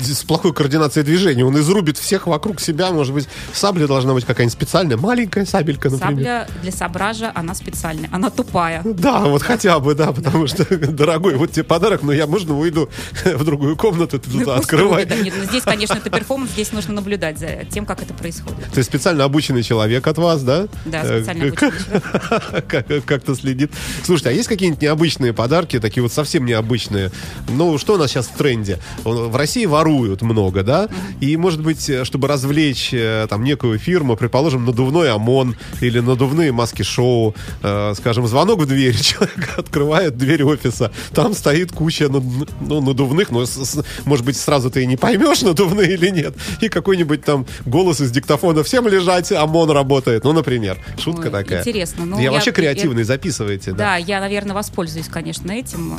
с 0.02 0.22
плохой 0.24 0.52
координацией 0.52 1.04
движения. 1.04 1.44
Он 1.44 1.58
изрубит 1.58 1.98
всех 1.98 2.26
вокруг 2.26 2.60
себя. 2.60 2.90
Может 2.92 3.14
быть, 3.14 3.28
сабля 3.52 3.86
должна 3.86 4.12
быть 4.14 4.24
какая-нибудь 4.24 4.52
специальная. 4.52 4.96
Маленькая 4.96 5.46
сабелька, 5.46 5.90
например. 5.90 6.12
Сабля 6.16 6.48
для 6.62 6.72
сабража, 6.72 7.32
она 7.34 7.54
специальная, 7.54 8.08
она 8.12 8.30
тупая. 8.30 8.82
Да, 8.84 9.20
вот 9.20 9.42
хотя 9.42 9.78
бы, 9.80 9.94
да, 9.94 10.12
потому 10.12 10.46
что, 10.46 10.64
дорогой, 10.76 11.34
вот 11.36 11.52
тебе 11.52 11.64
подарок, 11.64 12.02
но 12.02 12.12
я, 12.12 12.26
можно, 12.26 12.58
уйду 12.58 12.88
в 13.24 13.44
другую 13.44 13.76
комнату, 13.76 14.18
ты 14.18 14.30
тут 14.30 14.46
Ну, 14.46 14.52
открывай. 14.52 15.06
нет, 15.06 15.34
ну, 15.36 15.44
здесь, 15.44 15.62
конечно, 15.62 15.94
это 15.94 16.10
перформанс, 16.10 16.50
здесь 16.52 16.72
нужно 16.72 16.94
наблюдать 16.94 17.38
за 17.38 17.64
тем, 17.70 17.86
как 17.86 18.02
это 18.02 18.14
происходит. 18.14 18.64
То 18.72 18.78
есть 18.78 18.88
специально 18.90 19.24
обученный 19.24 19.62
человек 19.62 20.06
от 20.06 20.18
вас, 20.18 20.42
да? 20.42 20.66
Да, 20.84 21.02
Э, 21.04 21.18
специально 21.22 21.44
обученный 21.46 22.62
как- 22.66 23.04
Как-то 23.06 23.34
следит. 23.34 23.70
Слушайте, 24.04 24.30
а 24.30 24.32
есть 24.32 24.48
какие-нибудь 24.48 24.82
необычные 24.82 25.32
подарки, 25.32 25.78
такие 25.80 26.02
вот 26.02 26.12
совсем 26.12 26.44
необычные? 26.44 27.10
Ну, 27.48 27.78
что 27.78 27.94
у 27.94 27.96
нас 27.98 28.10
сейчас 28.10 28.26
в 28.26 28.36
тренде? 28.36 28.78
В 29.04 29.34
России 29.36 29.66
воруют 29.66 30.22
много, 30.22 30.62
да? 30.62 30.88
И, 31.20 31.36
может 31.36 31.60
быть, 31.60 31.88
э, 31.88 32.04
чтобы 32.04 32.28
развлечь 32.28 32.90
э, 32.92 33.26
там 33.28 33.44
некую 33.44 33.78
фирму, 33.78 34.16
предположим, 34.16 34.64
надувной 34.64 35.10
ОМОН 35.12 35.56
или 35.80 36.00
надувные 36.00 36.52
маски-шоу, 36.52 37.34
э, 37.62 37.94
скажем, 37.96 38.26
звонок 38.26 38.60
в 38.60 38.66
дверь, 38.66 38.96
человек 39.00 39.58
открывает 39.58 40.16
дверь 40.16 40.44
офиса, 40.44 40.92
там 41.14 41.34
стоит 41.34 41.72
куча 41.72 42.08
ну, 42.08 42.80
надувных, 42.80 43.30
но, 43.30 43.46
с- 43.46 43.84
может 44.04 44.24
быть, 44.24 44.36
сразу 44.36 44.70
ты 44.70 44.82
и 44.82 44.86
не 44.86 44.96
поймешь, 44.96 45.42
надувные 45.42 45.92
или 45.94 46.08
нет, 46.10 46.34
и 46.60 46.68
какой-нибудь 46.68 47.24
там 47.24 47.46
голос 47.66 48.00
из 48.00 48.10
диктофона 48.10 48.62
«Всем 48.64 48.88
лежать, 48.88 49.32
ОМОН 49.32 49.70
работает», 49.70 50.24
ну, 50.24 50.32
например. 50.32 50.78
Шутка 50.98 51.26
Ой, 51.26 51.30
такая. 51.30 51.60
интересно. 51.60 52.04
Ну, 52.04 52.16
я, 52.18 52.24
я- 52.24 52.32
вообще 52.32 52.50
я- 52.50 52.54
креативный, 52.54 53.02
записывайте, 53.04 53.72
да. 53.72 53.81
Да, 53.82 53.96
я, 53.96 54.20
наверное, 54.20 54.54
воспользуюсь, 54.54 55.08
конечно, 55.08 55.50
этим. 55.50 55.98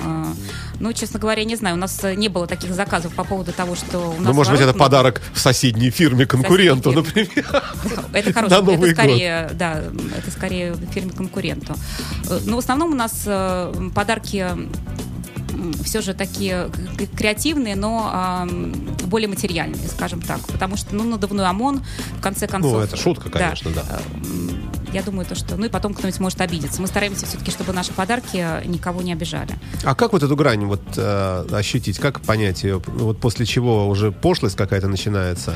Ну, 0.80 0.94
честно 0.94 1.20
говоря, 1.20 1.44
не 1.44 1.56
знаю, 1.56 1.75
у 1.75 1.80
нас 1.80 2.04
э, 2.04 2.16
не 2.16 2.28
было 2.28 2.48
таких 2.48 2.74
заказов 2.74 3.13
по 3.13 3.24
поводу 3.24 3.54
того, 3.54 3.75
что 3.75 4.00
у 4.00 4.20
нас... 4.20 4.28
Ну, 4.28 4.34
может 4.34 4.52
быть, 4.52 4.62
это 4.62 4.74
подарок 4.74 5.22
в 5.34 5.40
соседней 5.40 5.90
фирме 5.92 6.25
конкуренту, 6.25 6.92
фирме. 6.92 7.08
например. 7.08 7.63
Это 8.13 8.34
хорошо. 8.34 8.56
Это 8.74 8.92
скорее, 8.94 9.50
да, 9.54 9.82
это 10.18 10.32
скорее 10.32 10.75
фирме 10.92 11.12
конкуренту. 11.12 11.75
Э, 12.30 12.40
Но 12.46 12.58
в 12.58 12.60
основном 12.60 12.92
у 12.92 12.96
нас 12.96 13.24
э, 13.25 13.74
подарки 13.96 14.46
все 15.84 16.02
же 16.02 16.13
такие 16.13 16.70
креативные, 17.16 17.75
но 17.75 18.10
а, 18.12 18.48
более 19.06 19.30
материальные, 19.30 19.88
скажем 19.88 20.22
так. 20.22 20.42
Потому 20.48 20.75
что, 20.75 20.96
ну, 20.96 21.04
надувной 21.04 21.46
ОМОН, 21.46 21.84
в 22.18 22.22
конце 22.22 22.48
концов... 22.48 22.74
Ну, 22.74 22.80
это 22.80 22.98
шутка, 22.98 23.30
конечно, 23.30 23.72
да. 23.72 23.84
э, 23.90 24.00
м, 24.16 24.72
я 24.93 25.01
думаю, 25.01 25.25
то, 25.25 25.35
что... 25.35 25.55
Ну 25.55 25.65
и 25.65 25.69
потом 25.69 25.93
кто-нибудь 25.93 26.19
может 26.19 26.41
обидеться. 26.41 26.81
Мы 26.81 26.88
стараемся 26.88 27.25
все-таки, 27.25 27.51
чтобы 27.51 27.73
наши 27.73 27.91
подарки 27.93 28.65
никого 28.67 29.01
не 29.01 29.12
обижали. 29.12 29.55
А 29.83 29.95
как 29.95 30.13
вот 30.13 30.23
эту 30.23 30.35
грань 30.35 30.65
вот 30.65 30.81
э, 30.95 31.47
ощутить? 31.51 32.00
Как 32.00 32.21
понять 32.21 32.63
ее? 32.63 32.81
Вот 32.85 33.19
после 33.19 33.45
чего 33.45 33.88
уже 33.88 34.12
пошлость 34.12 34.55
какая-то 34.55 34.88
начинается? 34.88 35.55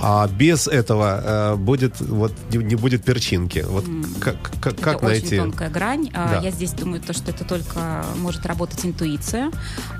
А 0.00 0.26
без 0.28 0.66
этого 0.66 1.52
э, 1.52 1.56
будет 1.56 2.00
вот 2.00 2.32
не, 2.50 2.58
не 2.58 2.74
будет 2.74 3.04
перчинки. 3.04 3.64
Вот 3.66 3.84
как, 4.20 4.36
как, 4.60 4.76
как 4.76 4.96
это 4.96 5.04
найти? 5.04 5.26
очень 5.26 5.38
тонкая 5.38 5.70
грань. 5.70 6.10
А, 6.14 6.34
Да. 6.34 6.40
Я 6.40 6.50
здесь 6.50 6.72
думаю, 6.72 7.00
то, 7.00 7.12
что 7.12 7.30
это 7.30 7.44
только 7.44 8.04
может 8.16 8.46
работать 8.46 8.84
интуиция 8.84 9.50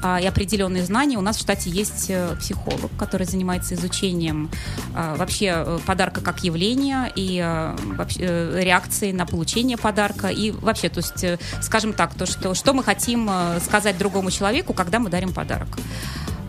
а, 0.02 0.20
и 0.20 0.26
определенные 0.26 0.84
знания. 0.84 1.18
У 1.18 1.20
нас 1.20 1.36
в 1.36 1.40
штате 1.40 1.70
есть 1.70 2.06
э, 2.08 2.36
психолог, 2.38 2.90
который 2.98 3.26
занимается 3.26 3.74
изучением 3.74 4.50
а, 4.94 5.16
вообще 5.16 5.52
э, 5.54 5.78
подарка 5.86 6.20
как 6.20 6.44
явления 6.44 7.10
и 7.14 7.40
э, 7.42 7.76
вообще, 7.96 8.62
реакции 8.62 9.12
на 9.12 9.26
получение 9.26 9.76
подарка. 9.76 10.28
И 10.28 10.50
вообще, 10.50 10.88
то 10.88 10.98
есть, 10.98 11.24
скажем 11.62 11.92
так, 11.92 12.14
то, 12.14 12.26
что, 12.26 12.54
что 12.54 12.72
мы 12.72 12.82
хотим 12.82 13.30
сказать 13.64 13.98
другому 13.98 14.30
человеку, 14.30 14.72
когда 14.72 14.98
мы 14.98 15.10
дарим 15.10 15.32
подарок. 15.32 15.68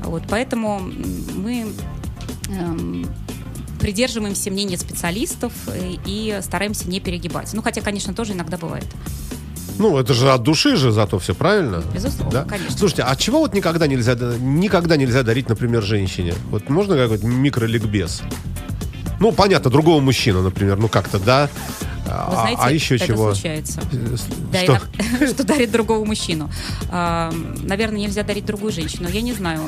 Вот, 0.01 0.23
поэтому 0.29 0.79
мы 0.79 1.67
эм, 2.49 3.05
придерживаемся 3.83 4.49
мнения 4.49 4.77
специалистов 4.77 5.51
э, 5.67 5.95
и 6.05 6.39
стараемся 6.41 6.87
не 6.87 7.01
перегибать. 7.01 7.49
Ну, 7.53 7.61
хотя, 7.61 7.81
конечно, 7.81 8.13
тоже 8.13 8.31
иногда 8.31 8.55
бывает. 8.57 8.85
Ну, 9.77 9.97
это 9.97 10.13
же 10.13 10.31
от 10.31 10.41
души 10.41 10.77
же 10.77 10.93
зато 10.93 11.19
все 11.19 11.35
правильно. 11.35 11.83
Безусловно, 11.93 12.31
Да? 12.31 12.45
конечно. 12.45 12.77
Слушайте, 12.77 13.03
а 13.03 13.13
чего 13.17 13.39
вот 13.39 13.53
никогда 13.53 13.85
нельзя, 13.87 14.15
да- 14.15 14.37
никогда 14.39 14.95
нельзя 14.95 15.23
дарить, 15.23 15.49
например, 15.49 15.83
женщине? 15.83 16.33
Вот 16.49 16.69
можно 16.69 16.95
какой-то 16.95 17.25
микроликбез? 17.27 18.21
Ну, 19.19 19.33
понятно, 19.33 19.69
другого 19.69 19.99
мужчину, 19.99 20.41
например, 20.43 20.77
ну 20.77 20.87
как-то, 20.87 21.19
да? 21.19 21.49
А, 22.07 22.29
Вы 22.29 22.35
знаете, 22.35 22.61
а 22.61 22.71
еще 22.71 22.95
это 22.97 23.07
чего? 23.07 23.33
случается. 23.33 23.81
Э, 23.91 24.15
Да, 24.51 24.59
Что? 24.63 24.71
иногда- 24.73 25.27
что 25.33 25.43
дарит 25.43 25.71
другого 25.71 26.05
мужчину. 26.05 26.49
Наверное, 26.91 27.99
нельзя 27.99 28.23
дарить 28.23 28.45
другую 28.45 28.71
женщину. 28.71 29.09
Я 29.09 29.21
не 29.21 29.33
знаю. 29.33 29.61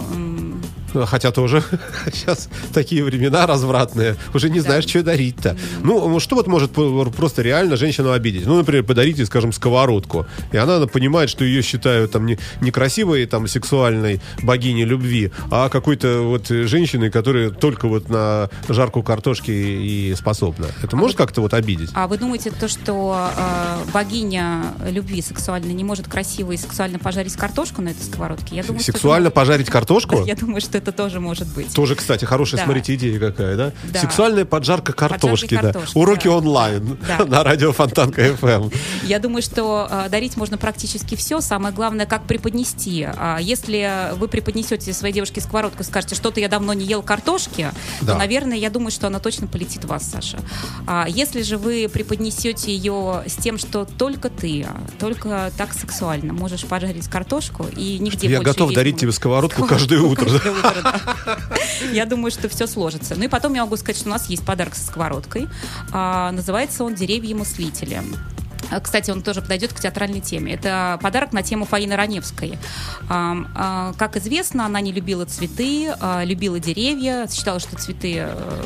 Хотя 1.05 1.31
тоже 1.31 1.63
сейчас 2.13 2.49
такие 2.73 3.03
времена 3.03 3.45
развратные. 3.45 4.15
Уже 4.33 4.49
не 4.49 4.59
Да. 4.59 4.65
знаешь, 4.65 4.85
что 4.87 5.03
дарить-то. 5.03 5.57
Ну, 5.83 6.19
что 6.19 6.35
вот 6.35 6.47
может 6.47 6.71
просто 6.71 7.41
реально 7.41 7.75
женщину 7.75 8.11
обидеть? 8.11 8.45
Ну, 8.45 8.55
например, 8.57 8.83
подарите, 8.83 9.25
скажем, 9.25 9.51
сковородку. 9.51 10.25
И 10.51 10.57
она 10.57 10.85
понимает, 10.87 11.29
что 11.29 11.43
ее 11.43 11.61
считают 11.61 12.11
там 12.11 12.25
не, 12.25 12.37
некрасивой, 12.61 13.25
там, 13.25 13.47
сексуальной 13.47 14.21
богиней 14.41 14.85
любви, 14.85 15.31
а 15.51 15.69
какой-то 15.69 16.21
вот 16.21 16.47
женщиной, 16.47 17.09
которая 17.11 17.49
только 17.49 17.87
вот 17.87 18.09
на 18.09 18.49
жарку 18.69 19.03
картошки 19.03 19.51
и 19.51 20.13
способна. 20.15 20.67
Это 20.83 20.95
может 20.95 21.17
как-то 21.17 21.41
вот 21.41 21.53
обидеть? 21.53 21.89
А 21.93 22.07
вы 22.07 22.17
думаете, 22.17 22.51
то, 22.51 22.67
что 22.67 23.29
э, 23.37 23.91
богиня 23.93 24.73
любви 24.89 25.21
сексуальной 25.21 25.73
не 25.73 25.83
может 25.83 26.07
красиво 26.07 26.51
и 26.51 26.57
сексуально 26.57 26.99
пожарить 26.99 27.33
картошку 27.35 27.81
на 27.81 27.89
этой 27.89 28.03
сковородке? 28.03 28.55
Я 28.55 28.63
думаю, 28.63 28.81
что 28.81 28.91
Сексуально 28.91 29.25
может- 29.25 29.33
пожарить 29.33 29.69
картошку? 29.69 30.23
Я 30.25 30.35
думаю, 30.35 30.61
что 30.61 30.77
это 30.85 30.91
тоже 30.91 31.19
может 31.19 31.47
быть. 31.47 31.73
Тоже, 31.73 31.95
кстати, 31.95 32.25
хорошая, 32.25 32.59
Да. 32.59 32.65
смотрите, 32.65 32.93
идея 32.95 33.19
какая, 33.19 33.55
да? 33.57 33.71
Да. 33.91 33.99
Сексуальная 33.99 34.45
поджарка 34.45 34.93
картошки, 34.93 35.55
да. 35.55 35.61
картошки, 35.71 35.97
Уроки 35.97 36.27
да. 36.27 36.33
онлайн 36.35 36.97
Да. 37.07 37.25
на 37.25 37.43
радио 37.43 37.71
Фонтанка 37.71 38.21
FM. 38.27 38.73
Я 39.03 39.17
думаю, 39.19 39.41
что 39.41 39.87
э, 39.89 40.09
дарить 40.09 40.37
можно 40.37 40.57
практически 40.57 41.15
все. 41.15 41.41
Самое 41.41 41.73
главное, 41.73 42.05
как 42.05 42.25
преподнести. 42.25 43.07
А 43.17 43.39
если 43.41 44.11
вы 44.15 44.27
преподнесете 44.27 44.93
своей 44.93 45.13
девушке 45.13 45.41
сковородку 45.41 45.81
и 45.81 45.85
скажете, 45.85 46.13
что-то 46.15 46.39
я 46.39 46.47
давно 46.47 46.73
не 46.73 46.85
ел 46.85 47.01
картошки, 47.01 47.71
Да. 48.01 48.13
то, 48.13 48.19
наверное, 48.19 48.57
я 48.57 48.69
думаю, 48.69 48.91
что 48.91 49.07
она 49.07 49.19
точно 49.19 49.47
полетит 49.47 49.85
в 49.85 49.87
вас, 49.87 50.03
Саша. 50.09 50.37
А 50.85 51.07
если 51.09 51.41
же 51.41 51.57
вы 51.57 51.89
преподнесете 51.91 52.75
ее 52.75 53.23
с 53.25 53.33
тем, 53.35 53.57
что 53.57 53.85
только 53.85 54.29
ты, 54.29 54.67
только 54.99 55.51
так 55.57 55.73
сексуально 55.73 56.33
можешь 56.33 56.65
пожарить 56.65 57.07
картошку 57.07 57.65
и 57.75 57.97
нигде 57.99 58.27
Я 58.27 58.37
больше 58.37 58.51
готов 58.53 58.69
есть 58.69 58.75
дарить 58.75 58.97
тебе 58.99 59.11
сковородку 59.11 59.65
каждое 59.65 59.99
утро. 60.01 60.25
Каждое 60.25 60.51
утро, 60.51 60.74
да. 60.83 61.37
Я 61.91 62.05
думаю, 62.05 62.31
что 62.31 62.49
все 62.49 62.67
сложится. 62.67 63.15
Ну 63.15 63.25
и 63.25 63.27
потом 63.27 63.53
я 63.53 63.63
могу 63.63 63.77
сказать, 63.77 63.97
что 63.97 64.07
у 64.09 64.11
нас 64.11 64.27
есть 64.29 64.45
подарок 64.45 64.75
со 64.75 64.85
сковородкой. 64.85 65.47
А, 65.91 66.31
Называется 66.31 66.83
он 66.83 66.95
«Деревья-мыслители». 66.95 68.01
А, 68.71 68.79
Кстати, 68.79 69.11
он 69.11 69.21
тоже 69.21 69.41
подойдет 69.41 69.73
к 69.73 69.79
театральной 69.79 70.21
теме. 70.21 70.53
Это 70.53 70.99
подарок 71.01 71.33
на 71.33 71.43
тему 71.43 71.65
Фаины 71.65 71.95
Раневской. 71.95 72.57
А, 73.09 73.93
Как 73.97 74.17
известно, 74.17 74.65
она 74.65 74.81
не 74.81 74.91
любила 74.91 75.25
цветы, 75.25 75.93
а, 75.99 76.23
любила 76.23 76.59
деревья, 76.59 77.27
считала, 77.31 77.59
что 77.59 77.75
цветы 77.77 78.15
э, 78.17 78.63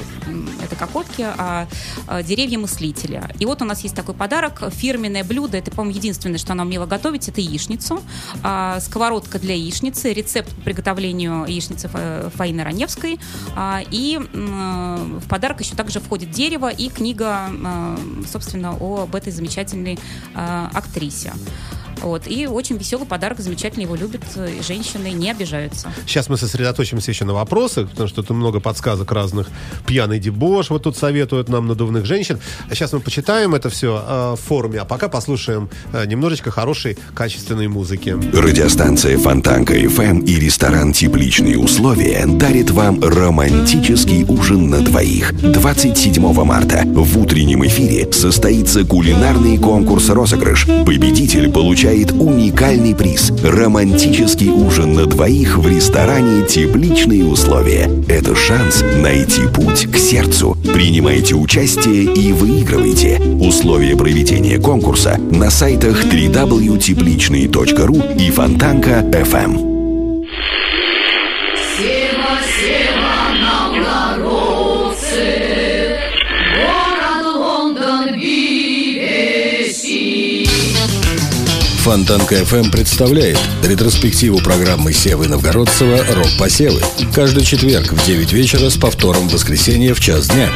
это 0.64 0.76
кокотки, 0.76 1.22
а 1.38 1.68
а, 2.08 2.24
деревья 2.24 2.58
мыслители. 2.58 3.22
И 3.40 3.46
вот 3.46 3.62
у 3.62 3.66
нас 3.66 3.82
есть 3.82 3.96
такой 3.96 4.16
подарок. 4.16 4.62
Фирменное 4.72 5.24
блюдо, 5.24 5.58
это, 5.58 5.72
по-моему, 5.72 5.98
единственное, 5.98 6.38
что 6.38 6.54
она 6.54 6.64
умела 6.64 6.86
готовить, 6.86 7.28
это 7.28 7.42
яичницу. 7.42 8.02
Сковородка 8.80 9.40
для 9.40 9.56
яичницы, 9.56 10.14
рецепт 10.14 10.54
по 10.56 10.62
приготовлению 10.62 11.46
яичницы 11.46 11.88
Фа- 11.88 12.30
Фаины 12.36 12.64
Раневской. 12.64 13.20
И 13.92 14.20
м, 14.34 15.20
в 15.20 15.28
подарок 15.28 15.60
еще 15.62 15.76
также 15.76 16.00
входит 16.00 16.32
дерево 16.32 16.70
и 16.70 16.90
книга, 16.90 17.50
э, 17.52 17.98
собственно, 18.32 18.70
об 18.80 19.16
этой 19.16 19.32
замечательной 19.32 19.89
э, 19.89 19.89
актрисе. 20.74 21.34
Вот. 22.02 22.24
И 22.28 22.48
очень 22.48 22.78
веселый 22.78 23.06
подарок, 23.06 23.40
замечательно 23.40 23.84
его 23.84 23.96
любят, 23.96 24.24
э, 24.36 24.58
и 24.60 24.64
женщины 24.64 25.12
не 25.12 25.32
обижаются. 25.32 25.92
Сейчас 26.06 26.30
мы 26.30 26.38
сосредоточимся 26.38 27.12
еще 27.12 27.26
на 27.26 27.34
вопросах, 27.34 27.90
потому 27.90 28.08
что 28.08 28.24
тут 28.24 28.36
много 28.36 28.60
подсказок 28.60 29.12
разных. 29.12 29.48
Пьяный 29.86 30.20
дебош 30.20 30.70
вот 30.70 30.84
тут 30.84 30.98
советуют 30.98 31.50
нам 31.50 31.68
надувных 31.68 32.06
женщин. 32.06 32.40
А 32.70 32.76
сейчас 32.76 32.94
мы 32.94 33.00
почитаем 33.00 33.56
это 33.56 33.70
все 33.70 34.36
в 34.36 34.40
форуме, 34.48 34.80
а 34.80 34.86
пока 34.86 35.10
послушаем 35.10 35.70
э, 35.94 36.06
немножечко 36.06 36.52
хорошей, 36.52 36.98
качественной 37.14 37.68
музыки. 37.68 38.18
Радиостанция 38.34 39.18
Фонтанка 39.18 39.76
FM 39.78 40.26
и 40.26 40.36
ресторан 40.40 40.94
«Тепличные 40.94 41.58
условия» 41.58 42.26
дарит 42.26 42.72
вам 42.72 43.02
романтический 43.02 44.24
ужин 44.26 44.70
на 44.70 44.82
двоих. 44.82 45.34
27 45.34 46.44
марта 46.44 46.84
в 46.86 47.18
утреннем 47.18 47.66
эфире 47.66 48.12
состоится 48.12 48.84
кулинарный 48.84 49.58
конкурс-розыгрыш. 49.58 50.66
Победитель 50.86 51.52
получает 51.52 51.89
уникальный 51.90 52.94
приз– 52.94 53.32
романтический 53.44 54.50
ужин 54.50 54.94
на 54.94 55.06
двоих 55.06 55.58
в 55.58 55.68
ресторане 55.68 56.46
«Тепличные 56.46 57.26
условия». 57.26 57.90
Это 58.08 58.36
шанс 58.36 58.84
найти 59.02 59.42
путь 59.54 59.88
к 59.92 59.98
сердцу. 59.98 60.56
Принимайте 60.74 61.36
участие 61.36 62.04
и 62.04 62.32
выигрывайте. 62.32 63.20
Условия 63.40 63.98
проведения 63.98 64.60
конкурса 64.60 65.18
на 65.32 65.50
сайтах 65.50 66.06
www.тепличные.ру 66.06 68.04
и 68.20 68.30
Фонтанка.фм. 68.30 69.69
Сева, 69.69 69.69
Фонтанка 81.90 82.36
FM 82.36 82.70
представляет 82.70 83.40
ретроспективу 83.64 84.38
программы 84.38 84.94
Севы 84.94 85.28
Новгородцева 85.28 86.06
«Рок-посевы». 86.14 86.84
Каждый 87.16 87.44
четверг 87.44 87.94
в 87.94 88.06
9 88.06 88.32
вечера 88.32 88.70
с 88.70 88.78
повтором 88.78 89.28
в 89.28 89.34
воскресенье 89.34 89.96
в 89.96 90.00
час 90.00 90.28
дня. 90.28 90.52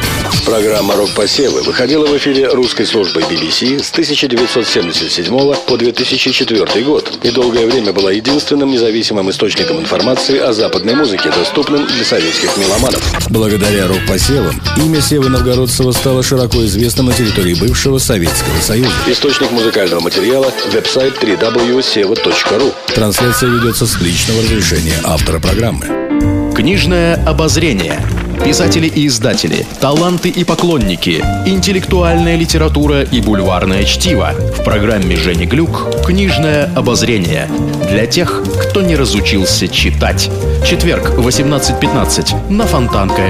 Программа 0.46 0.94
«Рок-посевы» 0.94 1.62
выходила 1.62 2.06
в 2.06 2.16
эфире 2.18 2.46
русской 2.50 2.86
службы 2.86 3.22
BBC 3.22 3.82
с 3.82 3.90
1977 3.90 5.54
по 5.66 5.76
2004 5.76 6.84
год 6.84 7.18
и 7.24 7.30
долгое 7.32 7.66
время 7.66 7.92
была 7.92 8.12
единственным 8.12 8.70
независимым 8.70 9.28
источником 9.28 9.80
информации 9.80 10.38
о 10.38 10.52
западной 10.52 10.94
музыке, 10.94 11.32
доступным 11.36 11.84
для 11.84 12.04
советских 12.04 12.56
меломанов. 12.56 13.02
Благодаря 13.28 13.88
«Рок-посевам» 13.88 14.62
имя 14.76 15.00
Севы 15.00 15.30
Новгородцева 15.30 15.90
стало 15.90 16.22
широко 16.22 16.64
известным 16.64 17.06
на 17.06 17.12
территории 17.12 17.54
бывшего 17.54 17.98
Советского 17.98 18.60
Союза. 18.60 18.92
Источник 19.08 19.50
музыкального 19.50 19.98
материала– 19.98 20.52
веб-сайт 20.72 21.23
www.seva.ru. 21.24 22.74
Трансляция 22.94 23.48
ведется 23.50 23.86
с 23.86 24.00
личного 24.00 24.42
разрешения 24.42 24.96
автора 25.04 25.40
программы. 25.40 26.52
Книжное 26.54 27.14
обозрение. 27.24 28.00
Писатели 28.44 28.86
и 28.86 29.06
издатели, 29.06 29.66
таланты 29.80 30.28
и 30.28 30.44
поклонники, 30.44 31.24
интеллектуальная 31.46 32.36
литература 32.36 33.02
и 33.02 33.20
бульварное 33.20 33.84
чтиво. 33.84 34.32
В 34.32 34.62
программе 34.64 35.16
Жени 35.16 35.46
Глюк 35.46 36.04
«Книжное 36.04 36.70
обозрение». 36.74 37.48
Для 37.88 38.06
тех, 38.06 38.42
кто 38.60 38.82
не 38.82 38.96
разучился 38.96 39.66
читать. 39.68 40.30
Четверг, 40.66 41.10
18.15 41.16 42.50
на 42.50 42.66
Фонтанка 42.66 43.22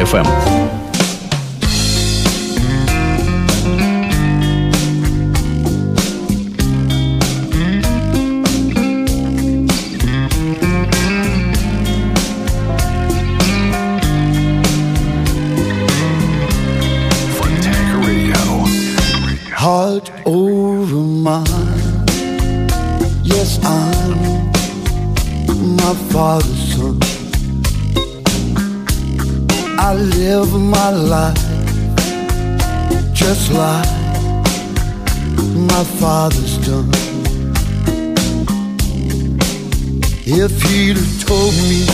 If 40.47 40.61
he'd 40.65 40.99
have 40.99 41.27
told 41.27 41.55
me 41.55 41.87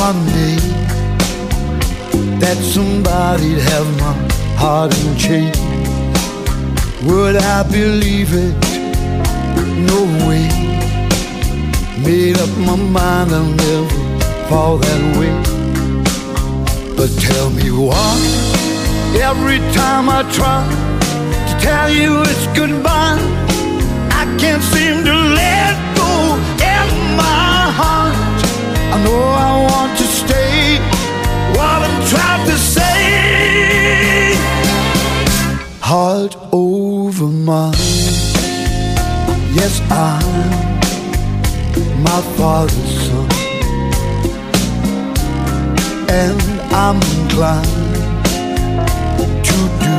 one 0.00 0.20
day 0.32 0.56
that 2.40 2.56
somebody'd 2.56 3.58
have 3.58 3.86
my 4.00 4.14
heart 4.56 4.96
in 5.04 5.14
chains, 5.18 5.58
would 7.04 7.36
I 7.36 7.64
believe 7.64 8.30
it? 8.32 8.54
No 9.90 10.00
way. 10.26 10.48
Made 12.02 12.38
up 12.38 12.48
my 12.56 12.76
mind 12.76 13.30
I'll 13.32 13.44
never 13.44 14.48
fall 14.48 14.78
that 14.78 15.02
way. 15.18 15.34
But 16.96 17.10
tell 17.20 17.50
me 17.50 17.70
why, 17.70 18.16
every 19.20 19.58
time 19.74 20.08
I 20.08 20.22
try 20.32 20.64
to 21.48 21.60
tell 21.60 21.90
you 21.90 22.22
it's 22.22 22.46
goodbye, 22.56 23.20
I 24.12 24.24
can't 24.40 24.62
seem 24.62 25.04
to 25.04 25.12
let 25.12 25.87
my 27.22 27.60
heart. 27.80 28.38
I 28.94 28.96
know 29.04 29.20
I 29.48 29.52
want 29.68 29.92
to 30.00 30.06
stay 30.20 30.78
what 31.56 31.78
I'm 31.86 32.00
trying 32.12 32.44
to 32.52 32.56
say. 32.76 33.00
Heart 35.80 36.36
over 36.52 37.26
mind. 37.26 37.76
Yes, 39.58 39.74
I'm 39.90 40.68
my 42.02 42.20
father's 42.36 42.94
son. 43.06 43.28
And 46.10 46.40
I'm 46.72 46.98
inclined 47.20 47.94
to 49.48 49.58
do 49.84 49.96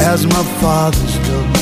as 0.00 0.26
my 0.26 0.44
father's 0.60 1.16
done. 1.28 1.61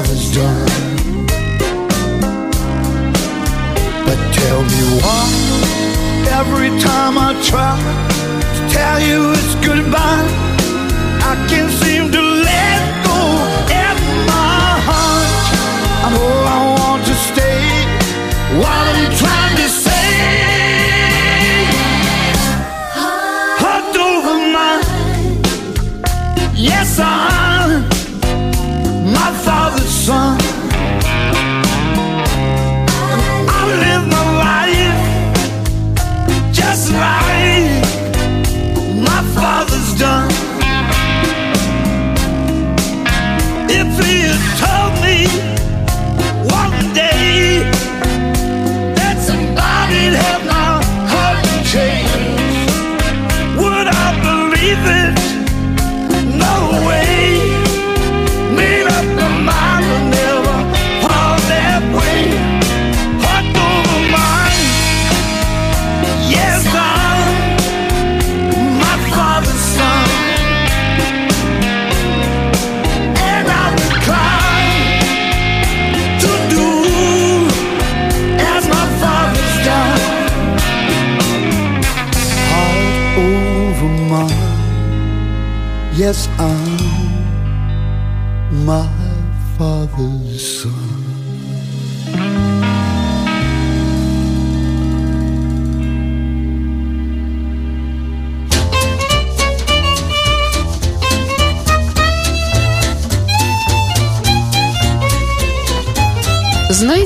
My 0.00 0.06
father's 0.06 0.34
done. 0.34 0.66
But 4.06 4.18
tell 4.32 4.62
me 4.62 4.82
why 5.02 5.26
every 6.40 6.70
time 6.80 7.18
I 7.18 7.30
try 7.42 7.76
to 8.54 8.74
tell 8.74 9.00
you 9.00 9.32
it's 9.32 9.54
goodbye, 9.66 10.26
I 11.22 11.46
can't 11.48 11.72
seem 11.82 12.12
to 12.12 12.29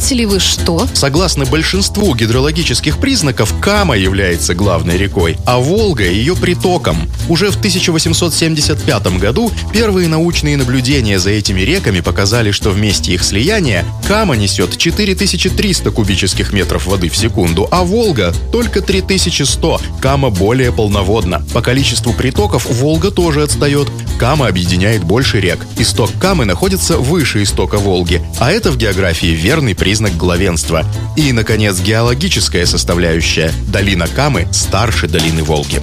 Знаете 0.05 0.21
ли 0.21 0.27
вы 0.27 0.39
что? 0.39 0.87
Согласно 0.93 1.47
большинству 1.47 2.15
гидрологических 2.15 2.99
признаков, 2.99 3.55
Кама 3.59 3.97
является 3.97 4.55
главной 4.55 4.99
рекой, 4.99 5.39
а 5.47 5.57
Волга 5.57 6.05
ее 6.05 6.37
притоком. 6.37 7.09
Уже 7.27 7.51
в 7.51 7.57
1875 7.57 9.19
году 9.19 9.51
первые 9.73 10.09
научные 10.09 10.59
наблюдения 10.59 11.19
за 11.19 11.31
этими 11.31 11.63
реками 11.63 12.01
показали, 12.01 12.51
что 12.51 12.69
в 12.69 12.79
месте 12.79 13.15
их 13.15 13.25
слияния 13.25 13.83
Кама 14.07 14.37
несет 14.37 14.77
4300 14.77 15.91
кубических 15.91 16.53
метров 16.53 16.85
воды 16.85 17.09
в 17.09 17.17
секунду, 17.17 17.67
а 17.71 17.83
Волга 17.83 18.35
только 18.53 18.83
3100. 18.83 19.81
Кама 20.03 20.29
более 20.29 20.71
полноводна. 20.71 21.43
По 21.55 21.63
количеству 21.63 22.13
притоков 22.13 22.67
Волга 22.67 23.11
тоже 23.11 23.43
отстает. 23.43 23.89
Кама 24.19 24.49
объединяет 24.49 25.03
больше 25.03 25.41
рек. 25.41 25.61
Исток 25.79 26.11
Камы 26.21 26.45
находится 26.45 26.99
выше 26.99 27.43
истока 27.43 27.79
Волги, 27.79 28.21
а 28.39 28.53
это 28.53 28.71
в 28.71 28.77
географии 28.77 29.29
верный 29.29 29.75
признак 29.75 29.94
главенства. 30.17 30.85
И, 31.17 31.33
наконец, 31.33 31.81
геологическая 31.81 32.67
составляющая. 32.67 33.53
Долина 33.69 34.07
Камы 34.07 34.49
старше 34.53 35.09
долины 35.09 35.43
Волги. 35.43 35.81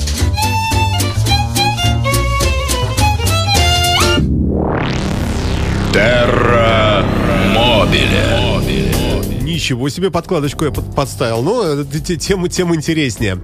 Терра 5.94 7.06
Мобиле. 7.54 8.41
Ничего 9.62 9.90
себе 9.90 10.10
подкладочку 10.10 10.66
я 10.66 10.72
под- 10.72 10.96
подставил. 10.96 11.44
Ну, 11.44 11.84
э, 11.84 11.86
тем, 12.18 12.50
тем 12.50 12.74
интереснее. 12.74 13.38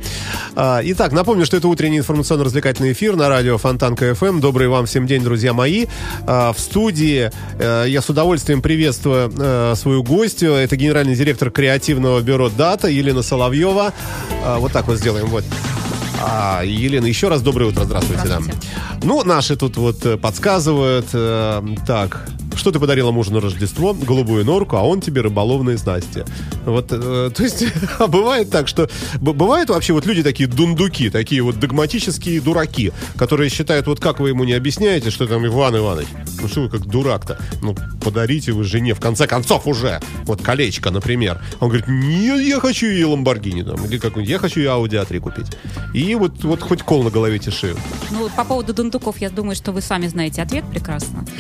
А, 0.56 0.82
Итак, 0.84 1.12
напомню, 1.12 1.45
что 1.45 1.58
это 1.58 1.67
утренний 1.67 1.99
информационно-развлекательный 1.99 2.93
эфир 2.93 3.15
на 3.15 3.30
радио 3.30 3.60
Фонтанка 3.60 4.15
ФМ. 4.15 4.39
Добрый 4.39 4.67
вам 4.67 4.88
всем 4.88 5.06
день, 5.06 5.21
друзья 5.23 5.53
мои. 5.53 5.86
А, 6.25 6.53
В 6.53 6.60
студии 6.60 7.30
э, 7.60 7.86
я 7.88 8.01
с 8.01 8.10
удовольствием 8.10 8.63
приветствую 8.63 9.32
э, 9.38 9.75
свою 9.77 10.01
гостью. 10.01 10.53
Это 10.53 10.75
генеральный 10.75 11.13
директор 11.13 11.51
креативного 11.51 12.19
бюро 12.21 12.49
«Дата» 12.49 12.88
Елена 12.88 13.21
Соловьева. 13.21 13.93
А, 14.43 14.58
Вот 14.58 14.71
так 14.71 14.88
вот 14.88 14.97
сделаем. 14.97 15.27
Вот. 15.27 15.43
А, 16.19 16.63
Елена, 16.65 17.06
еще 17.06 17.27
раз 17.27 17.43
доброе 17.43 17.65
утро, 17.69 17.84
здравствуйте. 17.84 18.23
да. 18.23 18.39
Здравствуйте. 18.41 18.67
Ну, 19.03 19.23
наши 19.23 19.56
тут 19.56 19.77
вот 19.77 20.19
подсказывают. 20.19 21.06
так, 21.86 22.25
что 22.58 22.72
ты 22.72 22.80
подарила 22.80 23.12
мужу 23.12 23.32
на 23.32 23.41
Рождество? 23.41 23.93
Голубую 23.93 24.46
норку, 24.46 24.78
а 24.78 24.82
он 24.82 25.02
тебе 25.02 25.22
рыболовные 25.22 25.78
снасти. 25.78 26.26
Вот, 26.65 26.88
э, 26.91 27.32
то 27.36 27.43
есть, 27.43 27.65
а 28.00 28.08
бывает 28.08 28.50
так, 28.50 28.67
что... 28.67 28.89
Бывают 29.22 29.70
вообще 29.70 29.93
вот 29.93 30.06
люди 30.06 30.24
такие 30.24 30.48
дундуки, 30.48 31.10
такие 31.10 31.41
вот 31.41 31.60
догматические 31.60 32.41
дураки, 32.41 32.91
которые 33.15 33.50
считают, 33.50 33.88
вот 33.88 34.00
как 34.00 34.20
вы 34.20 34.30
ему 34.30 34.43
не 34.43 34.54
объясняете, 34.54 35.10
что 35.10 35.28
там 35.28 35.46
Иван 35.46 35.78
Иванович, 35.78 36.08
ну 36.41 36.48
что 36.48 36.62
вы 36.62 36.70
как 36.70 36.86
дурак-то? 36.86 37.39
Ну, 37.62 37.76
подарите 38.02 38.52
вы 38.52 38.63
жене, 38.63 38.93
в 38.93 39.00
конце 39.00 39.28
концов 39.28 39.67
уже, 39.67 40.00
вот 40.24 40.41
колечко, 40.41 40.91
например. 40.91 41.41
Он 41.60 41.70
говорит, 41.70 41.88
нет, 41.88 42.41
я 42.41 42.60
хочу 42.60 42.88
ей 42.88 43.04
Ламборгини, 43.04 43.63
там, 43.63 43.84
или 43.86 43.98
какой-нибудь, 43.98 44.32
я 44.32 44.39
хочу 44.39 44.60
ей 44.60 44.67
Audi 44.67 45.06
A3 45.06 45.20
купить. 45.20 45.48
И 45.93 46.15
вот, 46.15 46.43
вот 46.43 46.62
хоть 46.62 46.84
кол 46.84 47.04
на 47.04 47.10
голове 47.10 47.39
тиши. 47.39 47.76
Ну, 48.12 48.30
по 48.30 48.43
поводу 48.43 48.74
дундуков, 48.74 49.20
я 49.20 49.30
думаю, 49.30 49.56
что 49.56 49.72
вы 49.72 49.82
сами 49.82 50.08
знаете 50.08 50.41
ответ 50.41 50.65
прекрасно. 50.70 51.26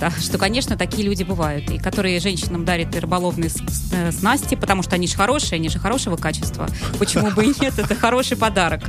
Да, 0.00 0.12
что, 0.12 0.37
конечно, 0.38 0.76
такие 0.76 1.06
люди 1.06 1.22
бывают, 1.22 1.70
и 1.70 1.78
которые 1.78 2.20
женщинам 2.20 2.64
дарят 2.64 2.94
рыболовные 2.96 3.50
э, 3.92 4.12
снасти, 4.12 4.54
потому 4.54 4.82
что 4.82 4.94
они 4.94 5.06
же 5.06 5.14
хорошие, 5.14 5.56
они 5.56 5.68
же 5.68 5.78
хорошего 5.78 6.16
качества. 6.16 6.68
Почему 6.98 7.30
бы 7.30 7.44
и 7.44 7.54
нет? 7.60 7.78
Это 7.78 7.94
хороший 7.94 8.36
подарок. 8.36 8.82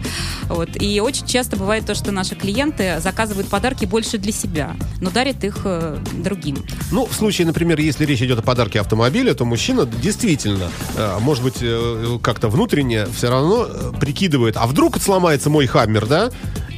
Вот. 0.47 0.69
И 0.81 0.99
очень 1.01 1.27
часто 1.27 1.57
бывает 1.57 1.85
то, 1.85 1.95
что 1.95 2.11
наши 2.11 2.35
клиенты 2.35 2.99
заказывают 2.99 3.49
подарки 3.49 3.85
больше 3.85 4.17
для 4.17 4.31
себя, 4.31 4.75
но 5.01 5.09
дарят 5.09 5.43
их 5.43 5.61
э, 5.65 5.97
другим. 6.13 6.63
Ну, 6.91 7.05
в 7.05 7.13
случае, 7.13 7.47
например, 7.47 7.79
если 7.79 8.05
речь 8.05 8.21
идет 8.21 8.39
о 8.39 8.43
подарке 8.43 8.79
автомобиля, 8.79 9.33
то 9.33 9.45
мужчина 9.45 9.85
действительно, 9.85 10.69
э, 10.95 11.17
может 11.19 11.43
быть, 11.43 11.63
как-то 12.21 12.49
внутренне 12.49 13.05
все 13.07 13.29
равно 13.29 13.93
прикидывает, 13.99 14.55
а 14.57 14.67
вдруг 14.67 15.01
сломается 15.01 15.49
мой 15.49 15.65
хаммер, 15.65 16.05
да? 16.05 16.29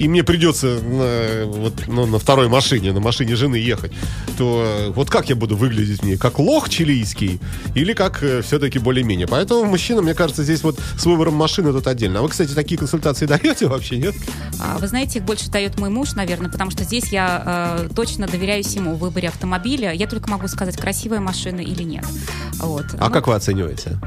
И 0.02 0.08
мне 0.08 0.24
придется 0.24 0.80
на, 0.82 1.46
вот, 1.46 1.74
ну, 1.86 2.08
на 2.08 2.18
второй 2.18 2.48
машине, 2.50 2.92
на 2.92 3.00
машине 3.00 3.36
жены 3.36 3.58
ехать, 3.58 3.92
то 4.36 4.64
э, 4.66 4.90
вот 4.90 5.12
как 5.12 5.30
я 5.30 5.36
буду 5.36 5.56
выглядеть 5.56 6.02
мне? 6.02 6.18
Как 6.18 6.40
лох 6.40 6.70
чилийский 6.70 7.40
или 7.76 7.94
как 7.94 8.24
э, 8.24 8.42
все-таки 8.42 8.80
более-менее? 8.80 9.28
Поэтому 9.28 9.64
мужчина, 9.66 10.02
мне 10.02 10.16
кажется, 10.16 10.44
здесь 10.44 10.64
вот 10.64 10.80
с 10.98 11.06
выбором 11.06 11.36
машины 11.36 11.72
тут 11.72 11.86
отдельно. 11.86 12.18
А 12.18 12.22
вы, 12.24 12.30
кстати, 12.30 12.52
такие 12.54 12.80
консультации 12.80 13.26
даете 13.28 13.68
вообще, 13.68 13.98
нет? 13.98 14.16
А, 14.60 14.80
Вы 14.80 14.88
знаете, 14.88 15.20
их 15.20 15.26
больше 15.26 15.52
дает 15.52 15.80
мой 15.80 15.92
муж, 15.92 16.14
наверное, 16.14 16.50
потому 16.50 16.72
что 16.72 16.84
здесь 16.84 17.10
я 17.10 17.78
э, 17.86 17.94
точно 17.94 18.26
доверяюсь 18.26 18.74
ему 18.74 18.96
в 18.96 18.98
выборе 18.98 19.28
автомобиля. 19.28 19.92
Я 19.94 20.08
только 20.08 20.32
могу 20.32 20.48
сказать, 20.48 20.78
красивая 20.78 21.20
машина 21.20 21.60
или 21.60 21.84
нет. 21.84 22.06
Вот. 22.58 22.86
А 22.98 23.06
Ну, 23.06 23.14
как 23.14 23.28
вы 23.28 23.36
оцениваете? 23.36 24.00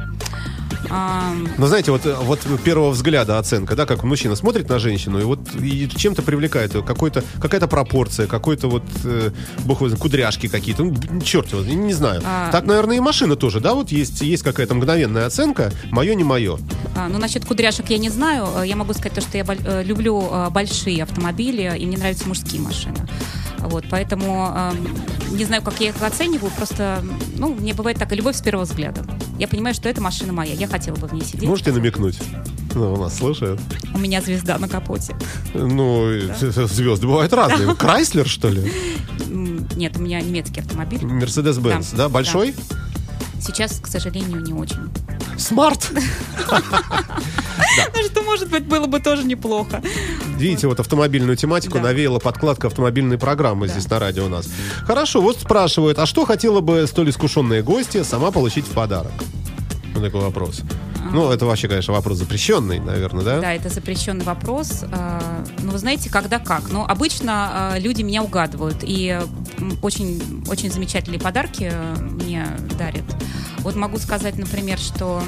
Ну, 1.59 1.67
знаете, 1.67 1.91
вот, 1.91 2.03
вот 2.05 2.41
первого 2.65 2.91
взгляда 2.91 3.39
оценка, 3.39 3.75
да, 3.77 3.87
как 3.87 4.03
мужчина 4.05 4.37
смотрит 4.37 4.69
на 4.69 4.79
женщину, 4.79 5.21
и 5.21 5.25
вот 5.25 5.41
и 5.61 5.89
чем-то 5.89 6.23
привлекает 6.23 6.75
ее, 6.75 6.83
какой-то, 6.83 7.23
какая-то 7.41 7.69
пропорция, 7.69 8.27
какой-то 8.27 8.69
вот, 8.69 8.85
э, 9.05 9.31
бог 9.65 9.79
его 9.79 9.89
знает, 9.89 10.03
кудряшки 10.03 10.49
какие-то, 10.49 10.85
ну, 10.85 11.21
черт 11.23 11.53
его, 11.53 11.63
не, 11.63 11.75
не 11.75 11.93
знаю. 11.93 12.23
А, 12.25 12.51
так, 12.51 12.65
наверное, 12.67 12.97
и 12.97 13.01
машина 13.01 13.37
тоже, 13.37 13.61
да, 13.61 13.75
вот 13.75 13.91
есть, 13.93 14.21
есть 14.23 14.43
какая-то 14.43 14.75
мгновенная 14.75 15.27
оценка, 15.27 15.73
мое, 15.91 16.15
не 16.15 16.25
мое. 16.25 16.59
а, 16.97 17.09
ну, 17.09 17.19
насчет 17.19 17.45
кудряшек 17.45 17.89
я 17.91 17.99
не 17.99 18.11
знаю. 18.11 18.47
Э, 18.57 18.65
Я 18.67 18.77
могу 18.77 18.93
сказать 18.93 19.13
то, 19.15 19.21
что 19.21 19.37
я 19.39 19.45
э, 19.47 19.83
люблю 19.85 20.27
э, 20.31 20.49
большие 20.51 21.03
автомобили, 21.03 21.75
и 21.79 21.87
мне 21.87 21.97
нравятся 21.97 22.29
мужские 22.29 22.61
машины. 22.63 22.97
Вот, 23.65 23.85
поэтому 23.91 24.53
эм, 24.55 24.89
не 25.37 25.45
знаю, 25.45 25.63
как 25.63 25.81
я 25.81 25.89
их 25.89 26.03
оцениваю, 26.03 26.51
просто, 26.57 27.03
ну, 27.37 27.55
мне 27.55 27.75
бывает 27.75 27.99
так, 27.99 28.13
любовь 28.13 28.37
с 28.37 28.43
первого 28.43 28.65
взгляда. 28.65 29.05
Я 29.39 29.49
понимаю, 29.49 29.75
что 29.75 29.89
эта 29.89 30.01
машина 30.01 30.33
моя, 30.33 30.55
я 30.55 30.69
хотела 30.69 30.97
бы 30.97 31.09
в 31.09 31.13
ней 31.13 31.25
сидеть. 31.25 31.49
Можете 31.49 31.73
намекнуть? 31.73 32.19
Ну, 32.75 32.95
у 32.95 32.97
нас 32.97 33.17
слушают. 33.17 33.61
У 33.95 33.99
меня 33.99 34.21
звезда 34.21 34.59
на 34.59 34.69
капоте. 34.69 35.15
Ну, 35.55 36.11
и 36.11 36.31
звезды 36.37 37.07
бывают 37.07 37.33
разные. 37.33 37.75
Крайслер, 37.79 38.27
что 38.27 38.49
ли? 38.49 38.73
Нет, 39.29 39.97
у 39.97 40.01
меня 40.01 40.21
немецкий 40.21 40.61
автомобиль. 40.61 41.05
Мерседес-Бенц, 41.05 41.91
Да, 41.91 41.97
да? 41.97 42.09
Большой? 42.09 42.55
Сейчас, 43.41 43.81
к 43.81 43.87
сожалению, 43.87 44.41
не 44.41 44.53
очень. 44.53 44.91
Смарт! 45.39 45.91
Ну, 45.93 46.01
что, 48.11 48.23
может 48.23 48.51
быть, 48.51 48.65
было 48.67 48.87
бы 48.87 49.01
тоже 49.01 49.25
неплохо. 49.25 49.83
Видите, 50.37 50.69
вот 50.69 50.81
автомобильную 50.81 51.37
тематику 51.37 51.79
Да. 51.79 51.85
навеяла 51.85 52.19
подкладка 52.19 52.69
автомобильной 52.69 53.19
программы 53.19 53.69
здесь 53.69 53.89
на 53.89 53.99
радио 53.99 54.27
у 54.27 54.29
нас. 54.29 54.49
Хорошо, 54.85 55.21
вот 55.21 55.39
спрашивают, 55.39 55.99
а 55.99 56.07
что 56.07 56.25
хотела 56.25 56.61
бы 56.61 56.87
столь 56.87 57.11
искушенная 57.11 57.63
гостья 57.63 58.05
сама 58.05 58.31
получить 58.31 58.67
в 58.67 58.73
подарок? 58.73 59.13
Вот 59.95 60.03
такой 60.03 60.21
вопрос. 60.21 60.63
Ну, 61.13 61.31
это 61.31 61.47
вообще, 61.47 61.69
конечно, 61.69 61.93
вопрос 61.93 62.19
запрещенный, 62.19 62.79
наверное, 62.79 63.25
да? 63.25 63.41
Да, 63.41 63.53
это 63.53 63.69
запрещенный 63.69 64.25
вопрос. 64.25 64.85
А, 64.93 65.45
Ну, 65.63 65.73
вы 65.73 65.79
знаете, 65.79 66.11
когда 66.11 66.39
как. 66.39 66.71
Но 66.71 66.87
обычно 66.87 67.73
а, 67.75 67.79
люди 67.79 68.03
меня 68.03 68.23
угадывают. 68.23 68.79
И 68.83 69.19
очень, 69.83 70.45
очень 70.49 70.71
замечательные 70.71 71.21
подарки 71.21 71.71
э, 71.73 71.95
мне 72.01 72.47
дарят. 72.79 73.05
Вот 73.59 73.77
могу 73.77 73.99
сказать, 73.99 74.37
например, 74.37 74.79
что 74.79 75.23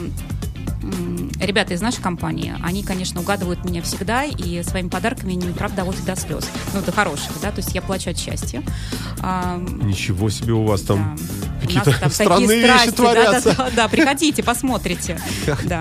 ребята 1.41 1.75
из 1.75 1.81
нашей 1.81 2.03
компании, 2.03 2.55
они, 2.63 2.83
конечно, 2.83 3.21
угадывают 3.21 3.65
меня 3.65 3.83
всегда, 3.83 4.25
и 4.25 4.63
своими 4.63 4.89
подарками 4.89 5.33
они, 5.33 5.53
правда, 5.53 5.79
доводят 5.79 6.05
до 6.05 6.17
слез. 6.17 6.49
Ну, 6.75 6.83
до 6.83 6.93
хороших, 6.93 7.33
да, 7.41 7.51
то 7.51 7.59
есть 7.59 7.75
я 7.75 7.83
плачу 7.83 8.11
от 8.11 8.19
счастья. 8.19 8.63
А, 9.21 9.59
Ничего 9.59 10.31
себе 10.31 10.53
у 10.53 10.65
вас 10.65 10.83
там 10.83 11.17
да. 11.17 11.61
какие-то 11.61 12.01
там 12.01 12.11
странные 12.11 12.47
такие 12.49 12.63
вещи 12.63 12.73
страсти, 12.75 12.97
творятся. 12.97 13.55
Да, 13.57 13.65
да, 13.65 13.71
да, 13.77 13.89
приходите, 13.89 14.43
посмотрите. 14.43 15.21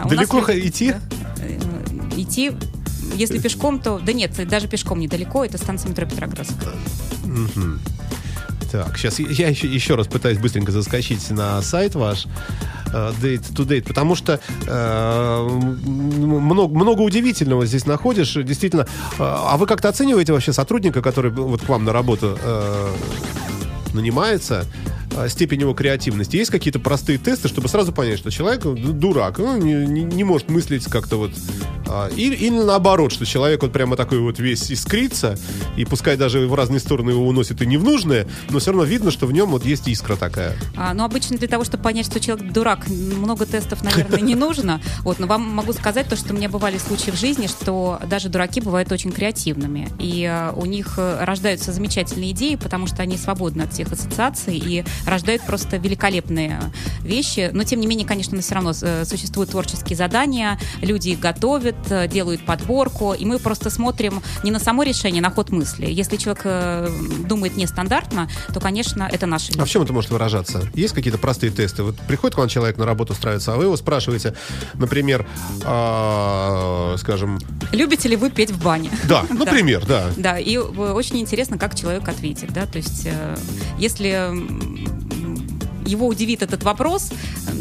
Далеко 0.06 0.42
идти? 0.42 0.94
Э, 1.40 1.60
Идти, 2.18 2.54
если 3.16 3.40
пешком, 3.40 3.80
то... 3.80 4.00
Да 4.00 4.14
нет, 4.14 4.32
даже 4.48 4.68
пешком 4.68 5.00
недалеко, 5.00 5.44
это 5.44 5.58
станция 5.58 5.90
метро 5.90 6.06
Петроградская. 6.06 6.74
Так, 8.76 8.98
сейчас 8.98 9.20
я 9.20 9.48
еще, 9.48 9.68
еще 9.68 9.96
раз 9.96 10.08
пытаюсь 10.08 10.38
быстренько 10.38 10.74
заскочить 10.74 11.30
на 11.30 11.62
сайт 11.62 11.96
ваш 11.96 12.26
э, 12.92 13.14
Date 13.22 13.54
to 13.54 13.66
Date, 13.66 13.88
потому 13.88 14.16
что 14.16 14.42
э, 14.68 15.48
много, 15.86 16.76
много 16.76 17.00
удивительного 17.00 17.66
здесь 17.66 17.86
находишь. 17.86 18.34
Действительно, 18.34 18.82
э, 18.82 18.86
а 19.20 19.56
вы 19.56 19.66
как-то 19.66 19.88
оцениваете 19.88 20.34
вообще 20.34 20.52
сотрудника, 20.52 21.02
который 21.02 21.32
вот 21.32 21.62
к 21.62 21.70
вам 21.70 21.86
на 21.86 21.94
работу 21.94 22.38
э, 22.38 22.94
нанимается, 23.94 24.66
э, 25.16 25.30
степень 25.30 25.62
его 25.62 25.74
креативности? 25.74 26.36
Есть 26.36 26.52
какие-то 26.52 26.80
простые 26.80 27.18
тесты, 27.18 27.48
чтобы 27.48 27.70
сразу 27.70 27.94
понять, 27.94 28.20
что 28.20 28.30
человек 28.30 28.66
ну, 28.66 28.76
дурак, 28.76 29.38
ну, 29.38 29.56
не- 29.56 30.04
не 30.04 30.24
может 30.26 30.50
мыслить 30.50 30.84
как-то 30.84 31.16
вот... 31.16 31.32
а, 31.88 32.10
или, 32.10 32.36
или 32.36 32.58
наоборот, 32.58 33.12
что 33.12 33.26
человек 33.26 33.62
вот 33.62 33.72
прямо 33.72 33.96
такой 33.96 34.20
вот 34.20 34.40
весь 34.40 34.72
искрится, 34.72 35.38
и 35.78 35.86
пускай 35.86 36.18
даже 36.18 36.48
в 36.48 36.54
разные 36.54 36.80
стороны 36.80 37.12
его 37.12 37.28
уносит 37.28 37.62
и 37.62 37.66
не 37.66 37.78
в 37.78 37.84
нужное, 37.84 38.28
но 38.50 38.60
все 38.60 38.72
равно 38.72 38.84
видно, 38.86 39.12
что 39.12 39.28
в 39.28 39.32
нем 39.32 39.50
вот 39.50 39.66
есть 39.66 39.88
искра 39.88 40.16
такая. 40.16 40.56
А, 40.76 40.94
но 40.94 41.06
обычно 41.06 41.38
для 41.38 41.48
того, 41.48 41.64
чтобы 41.64 41.84
понять, 41.84 42.06
что 42.06 42.20
человек 42.20 42.52
дурак, 42.52 42.88
много 42.88 43.46
тестов, 43.46 43.84
наверное, 43.84 44.22
не 44.22 44.36
нужно. 44.36 44.82
Вот, 45.06 45.20
но 45.20 45.28
вам 45.28 45.42
могу 45.42 45.74
сказать 45.74 46.08
то, 46.08 46.16
что 46.16 46.34
у 46.34 46.36
меня 46.36 46.50
бывали 46.50 46.78
случаи 46.78 47.12
в 47.12 47.16
жизни, 47.16 47.48
что 47.48 48.00
даже 48.08 48.30
дураки 48.30 48.60
бывают 48.60 48.92
очень 48.92 49.12
креативными. 49.12 49.90
И 50.00 50.24
э, 50.24 50.52
у 50.56 50.66
них 50.66 50.96
э, 50.98 51.24
рождаются 51.24 51.72
замечательные 51.72 52.32
идеи, 52.32 52.56
потому 52.56 52.88
что 52.88 53.04
они 53.04 53.18
свободны 53.18 53.64
от 53.64 53.74
всех 53.74 53.92
ассоциаций 53.92 54.58
и 54.58 54.84
рождают 55.06 55.44
просто 55.44 55.78
великолепные 55.78 56.60
вещи. 57.02 57.52
Но, 57.54 57.64
тем 57.64 57.82
не 57.82 57.88
менее, 57.88 58.08
конечно, 58.08 58.40
все 58.42 58.56
равно 58.56 58.72
э, 58.82 59.06
существуют 59.06 59.52
творческие 59.52 59.96
задания, 59.96 60.60
люди 60.82 61.10
их 61.10 61.20
готовят, 61.20 61.75
э, 61.90 62.08
делают 62.08 62.46
подборку, 62.46 63.14
и 63.14 63.26
мы 63.26 63.40
просто 63.40 63.70
смотрим 63.70 64.22
не 64.44 64.52
на 64.52 64.60
само 64.60 64.84
решение, 64.84 65.22
а 65.22 65.24
на 65.24 65.32
ход 65.32 65.52
мысли. 65.52 65.86
Если 65.86 66.18
человек 66.18 66.42
э, 66.46 66.90
думает 67.28 67.58
нестандартно, 67.58 68.30
то, 68.54 68.60
конечно, 68.60 69.08
это 69.12 69.26
наше 69.26 69.54
А 69.58 69.66
в 69.66 69.70
чем 69.70 69.82
это 69.84 69.94
может 69.94 70.12
выражаться? 70.12 70.62
Есть 70.74 70.94
какие-то 70.94 71.18
простые 71.18 71.52
тесты? 71.52 71.84
Вот 71.84 71.96
приходит 72.08 72.36
к 72.36 72.38
вам 72.38 72.48
человек 72.48 72.78
на 72.78 72.86
работу 72.86 73.14
устраивается, 73.14 73.54
а 73.54 73.58
вы 73.58 73.66
его 73.66 73.78
спрашиваете, 73.78 74.36
например, 74.74 75.28
а, 75.64 76.96
скажем, 76.98 77.40
Любите 77.72 78.10
ли 78.10 78.16
вы 78.16 78.30
петь 78.30 78.52
в 78.52 78.64
бане? 78.64 78.90
да, 79.08 79.26
например, 79.30 79.86
да. 79.86 80.12
Да, 80.18 80.40
и 80.40 80.56
э, 80.56 80.60
очень 80.60 81.18
интересно, 81.20 81.58
как 81.58 81.76
человек 81.76 82.08
ответит, 82.08 82.54
да, 82.54 82.66
то 82.66 82.78
есть 82.78 83.04
э, 83.06 83.38
если 83.78 84.34
его 85.86 86.08
удивит 86.08 86.42
этот 86.42 86.64
вопрос, 86.64 87.12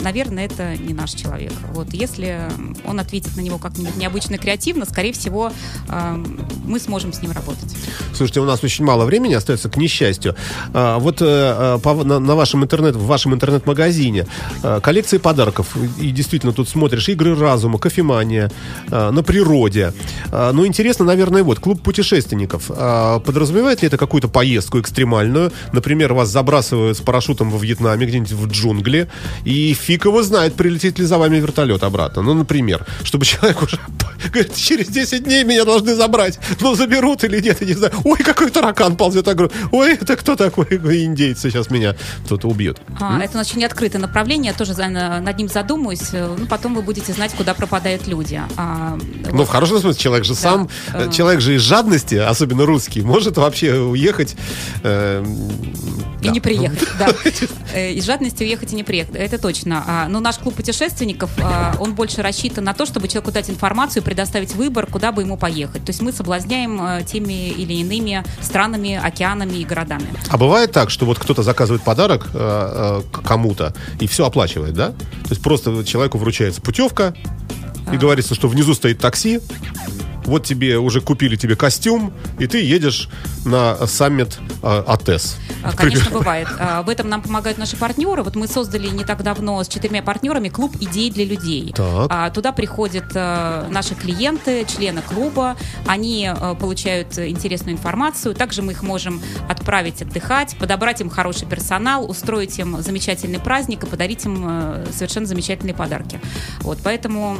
наверное, 0.02 0.46
это 0.46 0.76
не 0.76 0.94
наш 0.94 1.12
человек. 1.12 1.52
Вот 1.72 1.92
если 1.92 2.40
он 2.87 3.00
ответит 3.00 3.37
на 3.37 3.40
него 3.40 3.59
как-нибудь 3.59 3.96
необычно 3.96 4.38
креативно, 4.38 4.85
скорее 4.85 5.12
всего, 5.12 5.52
э, 5.88 6.24
мы 6.64 6.78
сможем 6.78 7.12
с 7.12 7.22
ним 7.22 7.33
работать. 7.33 7.74
Слушайте, 8.14 8.40
у 8.40 8.44
нас 8.44 8.62
очень 8.62 8.85
мало 8.85 9.04
времени 9.04 9.35
остается, 9.35 9.68
к 9.68 9.76
несчастью. 9.76 10.37
А, 10.72 10.98
вот 10.98 11.20
э, 11.20 11.78
э, 11.85 12.02
на, 12.04 12.35
вашем 12.35 12.64
интернет, 12.64 12.96
в 12.96 13.07
вашем 13.07 13.35
интернет-магазине 13.35 14.26
э, 14.62 14.80
коллекции 14.83 15.18
подарков. 15.18 15.76
И 16.00 16.11
действительно, 16.11 16.52
тут 16.52 16.68
смотришь 16.68 17.09
игры 17.09 17.38
разума, 17.38 17.78
кофемания, 17.78 18.50
на 18.88 19.22
природе. 19.22 19.92
А, 20.30 20.52
Ну, 20.52 20.66
интересно, 20.66 21.04
наверное, 21.04 21.42
вот, 21.42 21.59
клуб 21.59 21.83
путешественников. 21.83 22.70
А, 22.70 23.18
Подразумевает 23.20 23.83
ли 23.83 23.88
это 23.88 23.96
какую-то 23.96 24.28
поездку 24.28 24.80
экстремальную? 24.80 25.52
Например, 25.72 26.12
вас 26.14 26.28
забрасывают 26.28 26.96
с 26.96 27.00
парашютом 27.00 27.50
во 27.50 27.59
Вьетнаме, 27.59 28.07
где-нибудь 28.07 28.33
в 28.33 28.46
джунгли, 28.48 29.09
и 29.44 29.74
фиг 29.85 30.05
его 30.07 30.23
знает, 30.23 30.55
прилетит 30.55 30.99
ли 30.99 31.05
за 31.05 31.18
вами 31.18 31.37
вертолет 31.37 31.83
обратно. 31.83 32.23
Ну, 32.23 32.35
например, 32.35 32.87
чтобы 33.03 33.25
человек 33.25 33.62
уже 33.62 33.79
говорит, 34.33 34.55
через 34.55 34.88
10 34.88 35.25
дней 35.25 35.44
меня 35.44 35.64
должны 35.64 35.94
забрать. 35.94 36.38
Ну, 36.61 36.75
заберут 36.75 37.25
или 37.25 37.40
нет, 37.40 37.61
я 37.61 37.66
не 37.66 37.75
знаю. 37.75 37.92
Ой, 38.05 38.18
какой 38.18 38.51
таракан 38.51 38.97
ползет. 38.97 39.27
Я 39.27 39.35
говорю, 39.35 39.53
ой, 39.73 39.94
это 39.94 40.16
кто 40.16 40.37
такой? 40.37 40.66
Ой, 40.85 41.05
Индейцы 41.05 41.51
сейчас 41.51 41.70
меня 41.70 41.94
тут 42.29 42.44
убьют. 42.44 42.79
А, 43.01 43.20
это 43.23 43.38
очень 43.40 43.64
открытое 43.64 43.99
направление, 43.99 44.53
я 44.53 44.59
тоже 44.59 44.73
за- 44.75 44.88
над 44.88 45.37
ним 45.38 45.49
задумаюсь. 45.49 46.12
Э, 46.12 46.35
Ну, 46.38 46.47
потом 46.47 46.75
вы 46.75 46.83
будете 46.83 47.12
знать, 47.12 47.33
куда 47.33 47.53
пропадают 47.55 48.07
люди. 48.07 48.40
А, 48.57 48.99
Ну, 49.33 49.44
в 49.44 49.49
хорошем 49.49 49.79
смысле, 49.81 50.01
человек 50.01 50.25
же 50.25 50.35
сам, 50.35 50.68
э, 50.94 51.11
человек 51.12 51.40
же 51.40 51.55
из 51.57 51.61
жадности, 51.62 52.14
особенно 52.14 52.64
русский, 52.66 53.03
может 53.03 53.37
вообще 53.37 53.75
уехать. 53.79 54.37
э, 54.83 55.25
И 56.20 56.27
да. 56.27 56.31
не 56.33 56.40
приехать, 56.40 56.88
да. 56.99 57.09
Э, 57.75 57.92
Из 57.92 58.05
жадности 58.05 58.42
уехать 58.42 58.73
и 58.73 58.77
не 58.77 58.85
приехать, 58.85 59.14
это 59.16 59.38
точно. 59.38 59.74
А, 59.87 60.07
Но 60.09 60.21
наш 60.21 60.39
клуб 60.39 60.55
путешественников, 60.55 61.31
а, 61.41 61.75
он 61.79 61.95
больше 61.95 62.23
рассчитан 62.23 62.65
на 62.65 62.75
то, 62.75 62.87
чтобы 62.87 63.09
человеку 63.09 63.33
дать 63.33 63.51
информацию 63.51 64.03
и 64.03 64.05
предоставить 64.05 64.55
выбор, 64.55 64.87
куда 64.87 65.13
бы 65.13 65.23
ему 65.23 65.37
поехать. 65.37 65.85
То 65.85 65.91
есть 65.91 66.03
мы 66.03 66.13
соблазняем 66.13 66.81
э, 66.83 67.03
теми 67.05 67.51
или 67.51 67.75
иными 67.75 68.25
странами, 68.41 69.01
океанами 69.03 69.59
и 69.59 69.65
городами. 69.65 70.07
А 70.29 70.37
бывает 70.39 70.73
так, 70.73 70.91
что 70.91 71.07
вот 71.07 71.19
кто-то 71.19 71.43
заказывает 71.43 71.83
подарок 71.83 72.29
кому-то 73.25 73.75
и 74.01 74.07
все 74.07 74.27
оплачивает, 74.27 74.75
да? 74.75 74.89
То 74.89 75.31
есть 75.31 75.43
просто 75.43 75.85
человеку 75.85 76.19
вручается 76.19 76.61
путевка 76.61 77.15
А. 77.87 77.95
и 77.95 77.99
говорится, 77.99 78.35
что 78.35 78.49
внизу 78.49 78.75
стоит 78.75 78.99
такси, 78.99 79.41
вот 80.25 80.45
тебе 80.45 80.79
уже 80.79 81.01
купили 81.01 81.37
тебе 81.37 81.57
костюм, 81.57 82.13
и 82.39 82.47
ты 82.47 82.63
едешь 82.63 83.09
на 83.45 83.87
саммит 83.87 84.39
э, 84.63 84.85
АТЭС. 84.87 85.37
А, 85.63 85.73
Конечно, 85.73 86.11
бывает. 86.11 86.49
А, 86.59 86.83
В 86.83 86.89
этом 86.89 87.09
нам 87.09 87.23
помогают 87.23 87.59
наши 87.59 87.77
партнеры. 87.77 88.23
Вот 88.23 88.37
мы 88.37 88.47
создали 88.47 88.89
не 88.89 89.05
так 89.05 89.23
давно 89.23 89.63
с 89.63 89.69
четырьмя 89.69 90.03
партнерами 90.03 90.49
клуб 90.49 90.77
идей 90.81 91.11
для 91.11 91.25
людей. 91.25 91.73
Так. 91.75 92.33
Туда 92.35 92.53
приходят 92.53 93.07
э, 93.15 93.67
наши 93.71 93.95
клиенты, 93.95 94.65
члены 94.67 95.03
клуба. 95.03 95.57
Они 95.87 96.31
э, 96.31 96.55
получают 96.59 97.19
интересную 97.19 97.77
информацию. 97.77 98.35
Также 98.35 98.63
мы 98.63 98.73
их 98.73 98.83
можем 98.83 99.23
отправить 99.49 100.03
отдыхать, 100.03 100.57
подобрать 100.59 101.01
им 101.01 101.11
хороший 101.11 101.47
персонал, 101.49 102.09
устроить 102.09 102.59
им 102.59 102.81
замечательный 102.83 103.39
праздник 103.39 103.85
и 103.85 103.87
подарить 103.87 104.25
им 104.25 104.45
э, 104.47 104.87
совершенно 104.93 105.27
замечательные 105.27 105.75
подарки. 105.75 106.21
Вот, 106.61 106.79
поэтому 106.83 107.37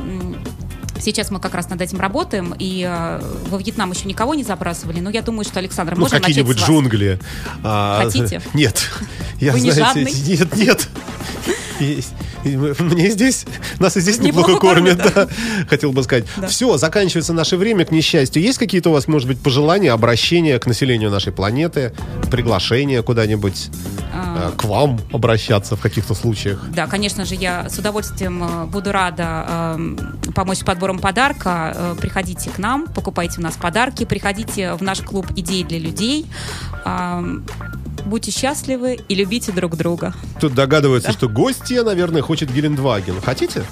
Сейчас 1.01 1.31
мы 1.31 1.41
как 1.41 1.55
раз 1.55 1.69
над 1.69 1.81
этим 1.81 2.01
работаем, 2.01 2.55
и 2.59 2.87
э, 2.89 3.21
во 3.49 3.59
Вьетнам 3.59 3.91
еще 3.91 4.07
никого 4.07 4.35
не 4.35 4.45
забрасывали, 4.45 5.01
но 5.01 5.11
я 5.11 5.23
думаю, 5.23 5.45
что 5.45 5.59
Александр, 5.59 5.95
Ну, 5.95 6.01
можем 6.03 6.15
начать 6.15 6.29
какие-нибудь 6.29 6.59
джунгли. 6.59 7.19
А, 7.63 8.03
Хотите? 8.05 8.41
Нет. 8.55 8.91
Я, 9.41 9.53
Вы 9.53 9.61
не 9.61 9.73
знаете, 9.73 10.05
жадный? 10.05 10.29
Нет, 10.29 10.57
нет. 10.57 10.89
И- 11.81 12.03
Мне 12.45 13.11
здесь, 13.11 13.47
нас 13.79 13.97
и 13.97 14.01
здесь 14.01 14.19
неплохо, 14.19 14.53
Неплохо 14.53 14.75
кормят, 14.75 15.03
кормят, 15.03 15.29
да. 15.31 15.67
Хотел 15.69 15.93
бы 15.93 16.03
сказать. 16.03 16.25
Да. 16.37 16.47
Все, 16.47 16.77
заканчивается 16.77 17.33
наше 17.33 17.57
время, 17.57 17.85
к 17.85 17.91
несчастью. 17.91 18.43
Есть 18.43 18.59
какие-то 18.59 18.91
у 18.91 18.93
вас, 18.93 19.09
может 19.09 19.27
быть, 19.29 19.41
пожелания, 19.41 19.93
обращения 19.93 20.59
к 20.59 20.67
населению 20.67 21.11
нашей 21.11 21.33
планеты, 21.33 21.93
приглашения 22.31 23.03
куда-нибудь 23.03 23.71
А. 24.13 24.51
э, 24.53 24.57
к 24.57 24.65
вам 24.65 25.01
обращаться 25.13 25.77
в 25.77 25.81
каких-то 25.81 26.15
случаях? 26.15 26.63
Да, 26.75 26.87
конечно 26.87 27.25
же, 27.25 27.35
я 27.35 27.69
с 27.69 27.79
удовольствием 27.79 28.43
э, 28.45 28.65
буду 28.67 28.93
рада 28.93 29.47
эм, 29.77 29.99
помочь 30.35 30.59
с 30.59 30.65
подбором 30.65 30.99
подарка. 30.99 31.73
Э, 31.75 31.95
Приходите 32.01 32.51
к 32.51 32.59
нам, 32.59 32.87
покупайте 32.87 33.41
у 33.41 33.43
нас 33.43 33.57
подарки, 33.57 34.05
приходите 34.05 34.75
в 34.75 34.83
наш 34.83 35.01
клуб 35.01 35.27
идей 35.37 35.65
для 35.65 35.79
людей. 35.79 36.27
Ам, 36.85 37.45
Будьте 38.05 38.31
счастливы 38.31 38.99
и 39.09 39.15
любите 39.15 39.53
друг 39.53 39.77
друга. 39.77 40.15
Тут 40.41 40.55
догадывается, 40.55 41.13
что 41.13 41.29
гостья, 41.29 41.83
наверное, 41.83 42.23
хочет 42.23 42.53
Гелендваген. 42.53 43.21
Хотите? 43.23 43.65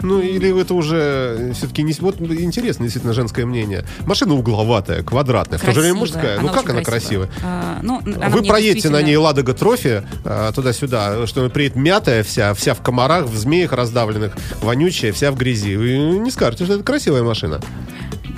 Ну, 0.00 0.20
или 0.20 0.56
это 0.60 0.74
уже 0.74 1.52
все-таки 1.56 1.82
не... 1.82 1.92
Вот 1.98 2.20
интересно, 2.20 2.84
действительно, 2.84 3.12
женское 3.14 3.44
мнение. 3.44 3.84
Машина 4.06 4.34
угловатая, 4.34 5.02
квадратная, 5.02 5.58
в 5.58 5.62
то 5.62 5.72
же 5.72 5.80
время 5.80 5.98
Красивая. 5.98 6.20
мужская. 6.22 6.40
Ну, 6.40 6.48
как 6.50 6.62
очень 6.66 6.70
она 6.70 6.82
красивая? 6.84 7.28
А, 7.42 7.80
ну, 7.82 8.00
она 8.04 8.28
Вы 8.28 8.42
проедете 8.44 8.90
на 8.90 8.98
действительно- 8.98 9.02
ней 9.02 9.16
Ладога 9.16 9.54
Трофи 9.54 10.04
а, 10.24 10.52
туда-сюда, 10.52 11.26
что 11.26 11.40
она 11.40 11.50
приедет 11.50 11.74
мятая 11.76 12.22
вся, 12.22 12.54
вся 12.54 12.74
в 12.74 12.80
комарах, 12.80 13.26
в 13.26 13.36
змеях 13.36 13.72
раздавленных, 13.72 14.36
вонючая, 14.62 15.12
вся 15.12 15.32
в 15.32 15.36
грязи. 15.36 15.74
Вы 15.76 15.96
не 16.20 16.30
скажете, 16.30 16.64
что 16.64 16.74
это 16.74 16.84
красивая 16.84 17.24
машина. 17.24 17.60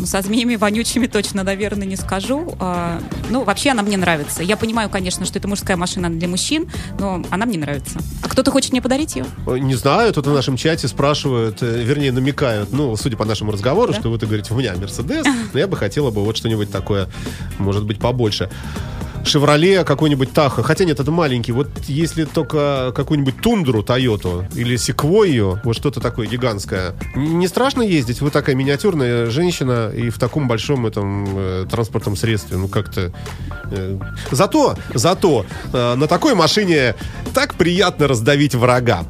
Ну, 0.01 0.07
Со 0.07 0.23
змеями 0.23 0.57
вонючими 0.57 1.07
точно, 1.07 1.43
наверное, 1.43 1.87
не 1.87 1.97
скажу. 1.97 2.55
А, 2.59 3.01
Ну, 3.29 3.45
вообще 3.45 3.71
она 3.71 3.83
мне 3.83 3.99
нравится. 3.99 4.43
Я 4.43 4.57
понимаю, 4.57 4.89
конечно, 4.89 5.27
что 5.27 5.39
это 5.39 5.47
мужская 5.47 5.77
машина 5.77 6.09
для 6.09 6.27
мужчин, 6.27 6.71
но 6.99 7.23
она 7.31 7.45
мне 7.45 7.59
нравится. 7.59 7.99
А 8.23 8.29
кто-то 8.29 8.51
хочет 8.51 8.73
мне 8.73 8.81
подарить 8.81 9.15
ее? 9.17 9.27
Ой, 9.47 9.61
Не 9.61 9.75
знаю, 9.75 10.13
тут 10.15 10.27
в 10.27 10.33
нашем 10.33 10.57
чате 10.57 10.89
спрашивают, 10.89 11.63
э, 11.63 11.83
вернее, 11.83 12.13
намекают, 12.13 12.73
ну, 12.73 12.97
судя 12.97 13.19
по 13.19 13.27
нашему 13.27 13.53
разговору, 13.53 13.93
что 13.93 14.09
вы 14.11 14.19
ты 14.19 14.25
говорите, 14.27 14.55
у 14.55 14.57
меня 14.57 14.75
Мерседес, 14.75 15.27
но 15.53 15.59
я 15.59 15.67
бы 15.67 15.77
хотела 15.77 16.11
бы 16.11 16.25
вот 16.25 16.37
что-нибудь 16.39 16.71
такое, 16.73 17.09
может 17.59 17.85
быть, 17.85 17.99
побольше. 17.99 18.49
Шевроле, 19.25 19.85
какой-нибудь 19.85 20.33
Таха. 20.33 20.63
Хотя 20.63 20.85
нет, 20.85 20.99
это 20.99 21.11
маленький. 21.11 21.53
Вот 21.53 21.69
если 21.87 22.25
только 22.25 22.93
какую-нибудь 22.95 23.41
Тундру 23.43 23.83
Тойоту 23.83 24.47
или 24.55 24.77
Секвойю, 24.77 25.61
вот 25.65 25.77
что-то 25.77 26.01
такое 26.01 26.27
гигантское. 26.27 26.95
Не 27.15 27.47
страшно 27.49 27.83
ездить? 27.83 28.21
Вы 28.21 28.31
такая 28.31 28.55
миниатюрная 28.57 29.27
женщина 29.31 29.91
и 29.95 30.11
в 30.11 30.19
таком 30.19 30.49
большом 30.49 30.87
этом 30.87 31.27
э, 31.37 31.67
транспортном 31.71 32.17
средстве. 32.17 32.57
Ну, 32.57 32.69
как-то... 32.69 33.13
э, 33.71 33.99
Зато, 34.31 34.77
зато 34.95 35.45
э, 35.73 35.95
на 35.95 36.07
такой 36.07 36.35
машине 36.35 36.95
так 37.35 37.55
приятно 37.55 38.09
раздавить 38.09 38.55
врага. 38.55 39.05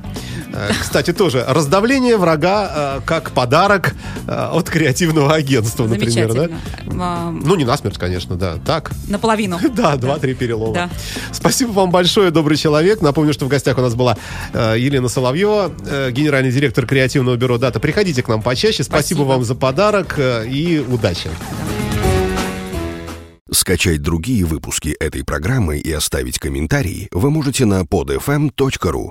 Э, 0.52 0.70
Кстати, 0.80 1.12
тоже 1.12 1.44
раздавление 1.46 2.16
врага 2.16 2.98
э, 2.98 3.00
как 3.04 3.30
подарок 3.30 3.94
э, 4.26 4.48
от 4.52 4.68
креативного 4.68 5.34
агентства, 5.34 5.86
например, 5.86 6.32
да? 6.32 6.48
Ну, 6.86 7.54
не 7.56 7.64
насмерть, 7.64 7.98
конечно, 7.98 8.36
да. 8.36 8.56
Так. 8.64 8.90
Наполовину. 9.08 9.58
Да, 9.80 9.96
два-три 9.96 10.34
перелома. 10.34 10.74
Да. 10.74 10.90
Спасибо 11.32 11.70
вам 11.70 11.90
большое, 11.90 12.30
добрый 12.30 12.56
человек. 12.56 13.00
Напомню, 13.00 13.32
что 13.32 13.46
в 13.46 13.48
гостях 13.48 13.78
у 13.78 13.80
нас 13.80 13.94
была 13.94 14.16
Елена 14.52 15.08
Соловьева, 15.08 15.72
генеральный 16.10 16.50
директор 16.50 16.86
креативного 16.86 17.36
бюро 17.36 17.56
«Дата». 17.56 17.80
Приходите 17.80 18.22
к 18.22 18.28
нам 18.28 18.42
почаще. 18.42 18.82
Спасибо, 18.82 19.18
Спасибо. 19.18 19.22
вам 19.22 19.44
за 19.44 19.54
подарок 19.54 20.18
и 20.18 20.84
удачи. 20.86 21.30
Скачать 23.50 24.02
другие 24.02 24.44
выпуски 24.44 24.90
этой 25.00 25.24
программы 25.24 25.78
и 25.78 25.90
оставить 25.92 26.38
комментарии 26.38 27.08
вы 27.12 27.30
можете 27.30 27.64
на 27.64 27.82
podfm.ru. 27.82 29.10